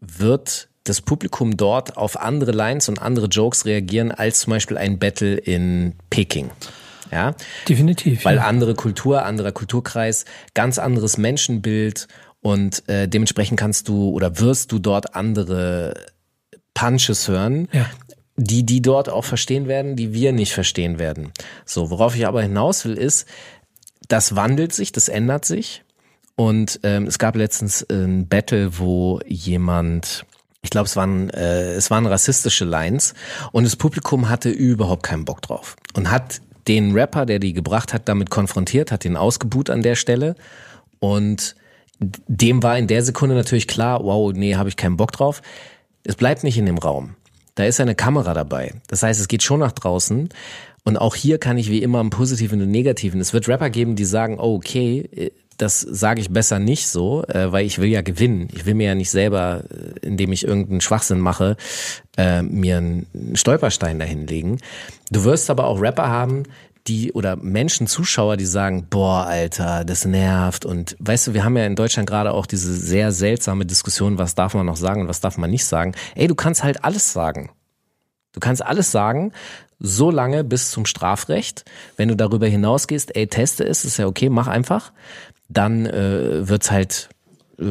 [0.00, 4.98] wird das Publikum dort auf andere Lines und andere Jokes reagieren als zum Beispiel ein
[4.98, 6.50] Battle in Peking.
[7.10, 7.34] Ja,
[7.68, 8.24] Definitiv.
[8.24, 8.46] weil ja.
[8.46, 12.08] andere Kultur, anderer Kulturkreis, ganz anderes Menschenbild
[12.42, 15.94] und äh, dementsprechend kannst du oder wirst du dort andere
[16.74, 17.86] Punches hören, Ja.
[18.36, 21.32] die die dort auch verstehen werden, die wir nicht verstehen werden.
[21.64, 23.26] So, worauf ich aber hinaus will, ist,
[24.08, 25.84] das wandelt sich, das ändert sich.
[26.34, 30.24] Und ähm, es gab letztens ein Battle, wo jemand,
[30.62, 33.14] ich glaube, es waren äh, es waren rassistische Lines
[33.52, 37.92] und das Publikum hatte überhaupt keinen Bock drauf und hat den Rapper, der die gebracht
[37.92, 40.34] hat, damit konfrontiert, hat ihn ausgebuht an der Stelle
[41.00, 41.54] und
[42.26, 45.42] dem war in der Sekunde natürlich klar, wow, nee, habe ich keinen Bock drauf.
[46.04, 47.14] Es bleibt nicht in dem Raum.
[47.54, 48.74] Da ist eine Kamera dabei.
[48.88, 50.28] Das heißt, es geht schon nach draußen.
[50.84, 53.20] Und auch hier kann ich wie immer im Positiven und Negativen.
[53.20, 57.24] Es wird Rapper geben, die sagen, oh, okay, äh, das sage ich besser nicht so,
[57.24, 58.48] äh, weil ich will ja gewinnen.
[58.52, 61.56] Ich will mir ja nicht selber, äh, indem ich irgendeinen Schwachsinn mache,
[62.42, 64.58] mir einen Stolperstein dahinlegen.
[65.10, 66.42] Du wirst aber auch Rapper haben,
[66.86, 70.64] die oder Menschen, Zuschauer, die sagen, boah, Alter, das nervt.
[70.64, 74.34] Und weißt du, wir haben ja in Deutschland gerade auch diese sehr seltsame Diskussion, was
[74.34, 75.94] darf man noch sagen und was darf man nicht sagen.
[76.14, 77.50] Ey, du kannst halt alles sagen.
[78.32, 79.32] Du kannst alles sagen,
[79.78, 81.64] so lange bis zum Strafrecht.
[81.96, 84.92] Wenn du darüber hinausgehst, ey, teste es, ist ja okay, mach einfach.
[85.48, 87.10] Dann äh, wird's halt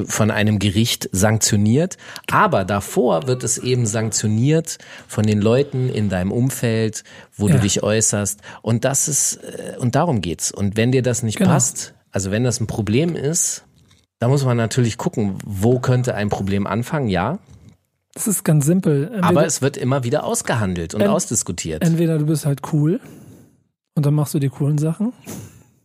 [0.05, 1.97] von einem Gericht sanktioniert.
[2.31, 4.77] Aber davor wird es eben sanktioniert
[5.07, 7.03] von den Leuten in deinem Umfeld,
[7.35, 7.55] wo Ja.
[7.55, 8.39] du dich äußerst.
[8.61, 10.51] Und das ist, äh, und darum geht's.
[10.51, 11.49] Und wenn dir das nicht Genau.
[11.51, 13.63] passt, also wenn das ein Problem ist,
[14.19, 17.39] da muss man natürlich gucken, wo könnte ein Problem anfangen, ja.
[18.13, 19.05] Das ist ganz simpel.
[19.05, 21.81] Entweder, Aber es wird immer wieder ausgehandelt und Ent- ausdiskutiert.
[21.83, 22.99] entweder du bist halt cool
[23.95, 25.13] und dann machst du die coolen Sachen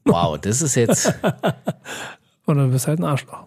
[0.04, 1.12] Wow, das ist jetzt.
[2.46, 3.45] oder du bist halt ein Arschloch.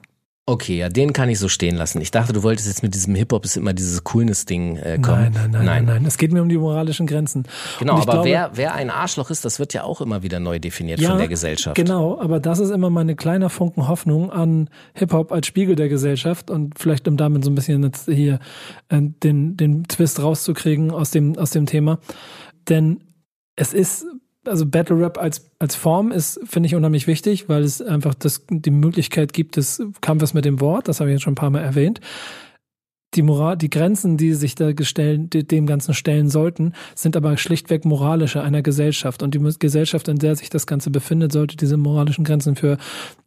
[0.50, 2.02] Okay, ja, den kann ich so stehen lassen.
[2.02, 5.32] Ich dachte, du wolltest jetzt mit diesem Hip-Hop ist immer dieses Coolness-Ding äh, kommen.
[5.32, 6.06] Nein, nein, nein, nein, nein.
[6.08, 7.43] Es geht mir um die moralischen Grenzen.
[7.78, 10.58] Genau, aber glaube- wer, wer ein Arschloch ist, das wird ja auch immer wieder neu
[10.58, 11.76] definiert Ja, von der Gesellschaft.
[11.76, 16.50] Genau, aber das ist immer meine kleine Funken Hoffnung an Hip-Hop als Spiegel der Gesellschaft
[16.50, 18.39] und vielleicht um damit so ein bisschen jetzt hier
[18.89, 22.00] äh, den, den Twist rauszukriegen aus dem, aus dem Thema.
[22.68, 23.02] Denn
[23.56, 24.08] es ist,
[24.50, 28.45] also Battle Rap als, als Form ist, finde ich, unheimlich wichtig, weil es einfach das,
[28.50, 31.50] die Möglichkeit gibt des Kampfes mit dem Wort, das habe ich jetzt schon ein paar
[31.50, 32.02] Mal erwähnt.
[33.16, 37.84] Die Moral, die Grenzen, die sich da gestellen, dem Ganzen stellen sollten, sind aber schlichtweg
[37.84, 39.24] moralische einer Gesellschaft.
[39.24, 42.78] Und die Gesellschaft, in der sich das Ganze befindet, sollte diese moralischen Grenzen für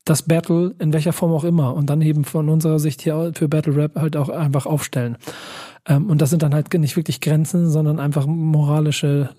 [0.04, 3.48] das Battle, in welcher Form auch immer, und dann eben von unserer Sicht hier für
[3.48, 5.16] Battle Rap halt auch einfach aufstellen.
[5.88, 9.30] Ähm, und das sind dann halt nicht wirklich Grenzen, sondern einfach moralische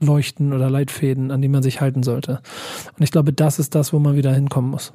[0.00, 2.40] Leitleuchten oder Leitfäden, an die man sich halten sollte.
[2.96, 4.92] Und ich glaube, das ist das, wo man wieder hinkommen muss.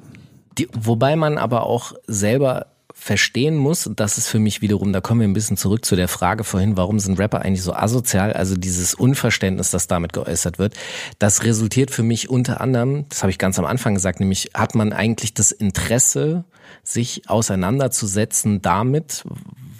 [0.58, 5.20] Die, wobei man aber auch selber verstehen muss, das ist für mich wiederum, da kommen
[5.20, 8.56] wir ein bisschen zurück zu der Frage vorhin, warum sind Rapper eigentlich so asozial, also
[8.56, 10.74] dieses Unverständnis, das damit geäußert wird,
[11.18, 14.76] das resultiert für mich unter anderem, das habe ich ganz am Anfang gesagt, nämlich hat
[14.76, 16.44] man eigentlich das Interesse,
[16.82, 19.24] sich auseinanderzusetzen damit,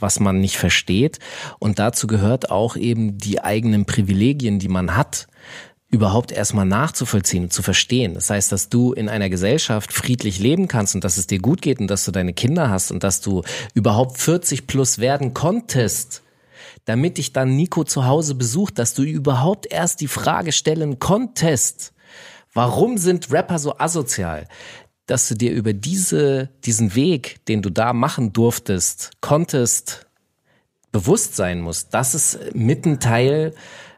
[0.00, 1.18] was man nicht versteht.
[1.58, 5.28] Und dazu gehört auch eben die eigenen Privilegien, die man hat,
[5.94, 8.14] überhaupt erstmal nachzuvollziehen und zu verstehen.
[8.14, 11.62] Das heißt, dass du in einer Gesellschaft friedlich leben kannst und dass es dir gut
[11.62, 13.42] geht und dass du deine Kinder hast und dass du
[13.74, 16.22] überhaupt 40 plus werden konntest,
[16.84, 21.92] damit dich dann Nico zu Hause besucht, dass du überhaupt erst die Frage stellen konntest,
[22.52, 24.48] warum sind Rapper so asozial?
[25.06, 30.06] Dass du dir über diese, diesen Weg, den du da machen durftest, konntest,
[30.92, 31.92] bewusst sein musst.
[31.92, 33.54] Das ist mit ein Teil,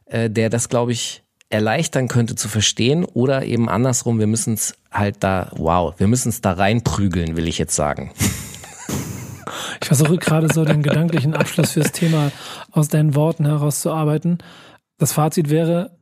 [0.06, 4.74] äh, der das, glaube ich, erleichtern könnte zu verstehen oder eben andersrum, wir müssen es
[4.90, 8.12] halt da, wow, wir müssen es da reinprügeln, will ich jetzt sagen.
[9.80, 12.32] Ich versuche gerade so den gedanklichen Abschluss fürs Thema
[12.72, 14.38] aus deinen Worten herauszuarbeiten.
[14.98, 15.96] Das Fazit wäre,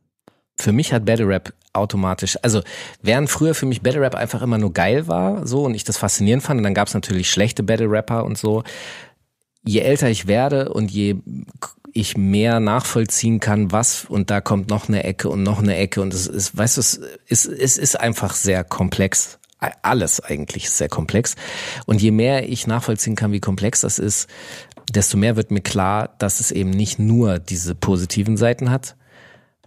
[0.57, 2.61] Für mich hat Battle Rap automatisch, also
[3.01, 5.97] während früher für mich Battle Rap einfach immer nur geil war, so und ich das
[5.97, 8.63] faszinierend fand, und dann gab es natürlich schlechte Battle Rapper und so.
[9.65, 11.15] je älter ich werde und je
[11.91, 16.01] ich mehr nachvollziehen kann, was und da kommt noch eine Ecke und noch eine Ecke
[16.01, 19.39] und es ist, weißt du, es ist, es ist einfach sehr komplex.
[19.81, 21.35] Alles eigentlich ist sehr komplex.
[21.85, 24.27] Und je mehr ich nachvollziehen kann, wie komplex das ist,
[24.91, 28.97] desto mehr wird mir klar, dass es eben nicht nur diese positiven Seiten hat,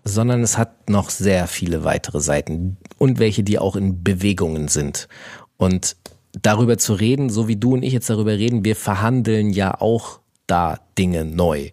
[0.08, 5.08] sondern es hat noch sehr viele weitere Seiten und welche, die auch in Bewegungen sind.
[5.56, 5.96] Und
[6.32, 10.20] darüber zu reden, so wie du und ich jetzt darüber reden, wir verhandeln ja auch
[10.46, 11.70] da Dinge neu.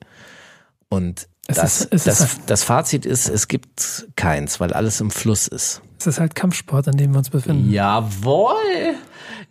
[0.90, 5.48] Und Es das, ist- das, das Fazit ist, es gibt keins, weil alles im Fluss
[5.48, 5.82] ist.
[6.00, 7.72] Es ist halt Kampfsport, an dem wir uns befinden.
[7.72, 8.96] Jawohl!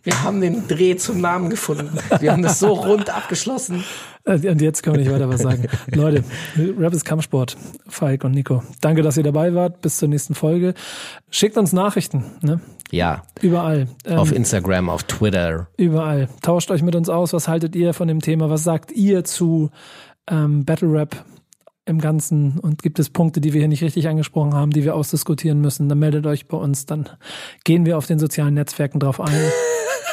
[0.03, 1.97] Wir haben den Dreh zum Namen gefunden.
[2.19, 3.83] Wir haben das so rund abgeschlossen.
[4.25, 5.67] Äh, Und jetzt können wir nicht weiter was sagen.
[5.93, 6.23] Leute,
[6.57, 7.55] Rap ist Kampfsport.
[7.87, 8.63] Falk und Nico.
[8.81, 9.81] Danke, dass ihr dabei wart.
[9.81, 10.73] Bis zur nächsten Folge.
[11.29, 12.23] Schickt uns Nachrichten.
[12.41, 12.59] Ne?
[12.91, 13.87] Ja, Überall.
[14.05, 15.67] Ähm, auf Instagram, auf Twitter.
[15.77, 16.29] Überall.
[16.41, 17.33] Tauscht euch mit uns aus.
[17.33, 18.49] Was haltet ihr von dem Thema?
[18.49, 19.69] Was sagt ihr zu
[20.29, 21.23] ähm, Battle Rap
[21.85, 22.59] im Ganzen?
[22.59, 25.89] Und gibt es Punkte, die wir hier nicht richtig angesprochen haben, die wir ausdiskutieren müssen?
[25.89, 26.85] Dann meldet euch bei uns.
[26.85, 27.09] Dann
[27.63, 29.33] gehen wir auf den sozialen Netzwerken drauf ein.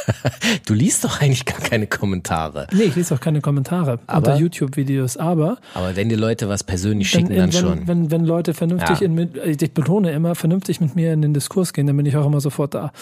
[0.66, 2.66] Du liest doch eigentlich gar keine Kommentare.
[2.72, 5.16] Nee, ich lese auch keine Kommentare unter Aber- YouTube-Videos.
[5.16, 7.88] Aber Aber wenn die Leute was persönlich wenn, schicken, dann wenn, schon.
[7.88, 9.06] wenn, wenn Leute vernünftig Ja.
[9.06, 12.16] in, mit, ich betone immer, vernünftig mit mir in den Diskurs gehen, dann bin ich
[12.16, 12.92] auch immer sofort da.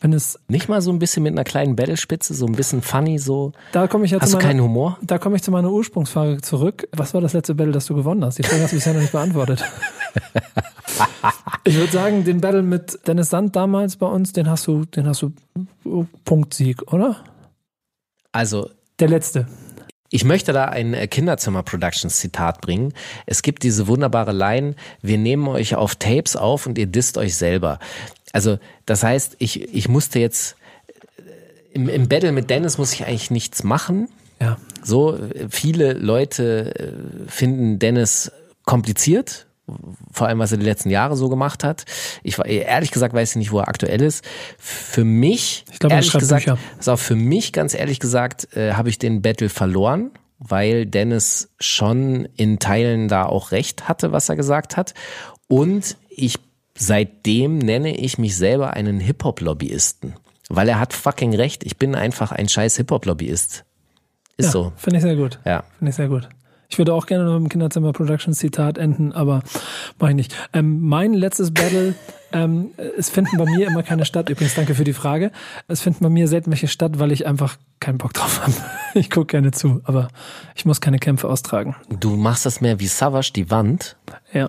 [0.00, 3.18] Wenn es, Nicht mal so ein bisschen mit einer kleinen Battlespitze, so ein bisschen funny,
[3.18, 3.52] so.
[3.72, 4.98] da komme ich ja Hast zu du meiner, keinen Humor?
[5.02, 6.88] Da komme ich zu meiner Ursprungsfrage zurück.
[6.92, 8.38] Was war das letzte Battle, das du gewonnen hast?
[8.38, 9.64] Die Frage hast du bisher noch nicht beantwortet.
[11.64, 15.06] ich würde sagen, den Battle mit Dennis Sand damals bei uns, den hast du, den
[15.06, 15.32] hast du
[15.84, 17.16] oh, Punktsieg, oder?
[18.32, 19.46] Also, Der letzte.
[20.10, 22.94] Ich möchte da ein äh, Kinderzimmer Productions Zitat bringen.
[23.26, 27.34] Es gibt diese wunderbare Line, wir nehmen euch auf Tapes auf und ihr disst euch
[27.34, 27.78] selber.
[28.32, 30.56] Also, das heißt, ich, ich musste jetzt,
[31.18, 31.22] äh,
[31.72, 34.08] im, im Battle mit Dennis muss ich eigentlich nichts machen.
[34.40, 34.58] Ja.
[34.82, 36.94] So, äh, viele Leute
[37.26, 38.30] finden Dennis
[38.64, 39.45] kompliziert,
[40.12, 41.84] vor allem was er die letzten Jahre so gemacht hat.
[42.22, 44.24] Ich war ehrlich gesagt weiß ich nicht, wo er aktuell ist.
[44.58, 46.48] Für mich, Ich glaube, ehrlich gesagt,
[46.86, 52.28] auch für mich ganz ehrlich gesagt, äh, habe ich den Battle verloren, weil Dennis schon
[52.36, 54.94] in Teilen da auch recht hatte, was er gesagt hat.
[55.48, 56.38] Und ich
[56.76, 60.14] seitdem nenne ich mich selber einen Hip-Hop-Lobbyisten.
[60.48, 61.64] Weil er hat fucking recht.
[61.64, 63.64] Ich bin einfach ein scheiß Hip-Hop-Lobbyist.
[64.36, 64.72] Ist ja, so.
[64.76, 65.40] Finde ich sehr gut.
[65.44, 65.64] Ja.
[65.78, 66.28] Finde ich sehr gut.
[66.68, 69.42] Ich würde auch gerne noch dem Kinderzimmer Productions Zitat enden, aber
[69.98, 70.34] mache ich nicht.
[70.52, 71.94] Ähm, mein letztes Battle,
[72.32, 74.28] ähm, es finden bei mir immer keine statt.
[74.28, 75.30] Übrigens, danke für die Frage.
[75.68, 78.52] Es finden bei mir selten welche statt, weil ich einfach keinen Bock drauf habe.
[78.94, 80.08] Ich gucke gerne zu, aber
[80.54, 81.76] ich muss keine Kämpfe austragen.
[82.00, 83.98] Du machst das mehr wie Savage die Wand.
[84.32, 84.48] Ja.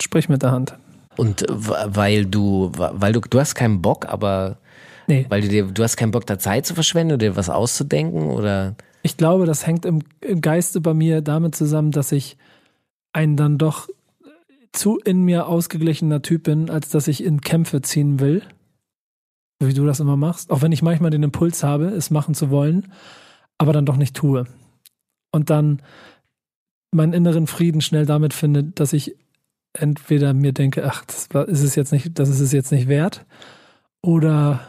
[0.00, 0.76] Sprich mit der Hand.
[1.16, 4.58] Und weil du, weil du, du hast keinen Bock, aber
[5.06, 7.50] Nee, weil du dir, du hast keinen Bock, da Zeit zu verschwenden oder dir was
[7.50, 8.74] auszudenken oder
[9.04, 12.38] ich glaube, das hängt im, im Geiste bei mir damit zusammen, dass ich
[13.12, 13.88] ein dann doch
[14.72, 18.42] zu in mir ausgeglichener Typ bin, als dass ich in Kämpfe ziehen will.
[19.60, 20.50] So Wie du das immer machst.
[20.50, 22.90] Auch wenn ich manchmal den Impuls habe, es machen zu wollen,
[23.58, 24.46] aber dann doch nicht tue.
[25.30, 25.82] Und dann
[26.90, 29.16] meinen inneren Frieden schnell damit finde, dass ich
[29.74, 33.26] entweder mir denke, ach, das ist es jetzt nicht, das ist es jetzt nicht wert,
[34.00, 34.60] oder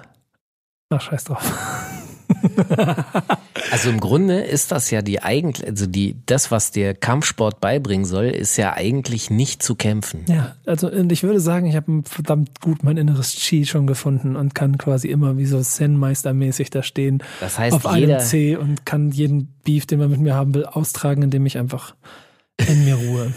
[0.90, 1.84] ach, scheiß drauf.
[3.72, 8.06] Also im Grunde ist das ja die eigentlich, also die, das, was dir Kampfsport beibringen
[8.06, 10.24] soll, ist ja eigentlich nicht zu kämpfen.
[10.28, 14.36] Ja, also und ich würde sagen, ich habe verdammt gut mein inneres Chi schon gefunden
[14.36, 17.24] und kann quasi immer wie so Zen-Meistermäßig da stehen.
[17.40, 20.54] Das heißt, auf einem jeder, C und kann jeden Beef, den man mit mir haben
[20.54, 21.96] will, austragen, indem ich einfach
[22.68, 23.34] in mir ruhe.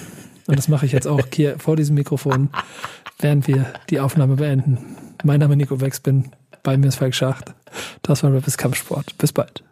[0.46, 2.50] Und das mache ich jetzt auch hier vor diesem Mikrofon,
[3.18, 4.78] während wir die Aufnahme beenden.
[5.24, 6.30] Mein Name ist Nico Wex, bin
[6.62, 7.54] bei mir ist Falk Schacht.
[8.02, 9.16] Das war Rappers Kampfsport.
[9.18, 9.62] Bis bald.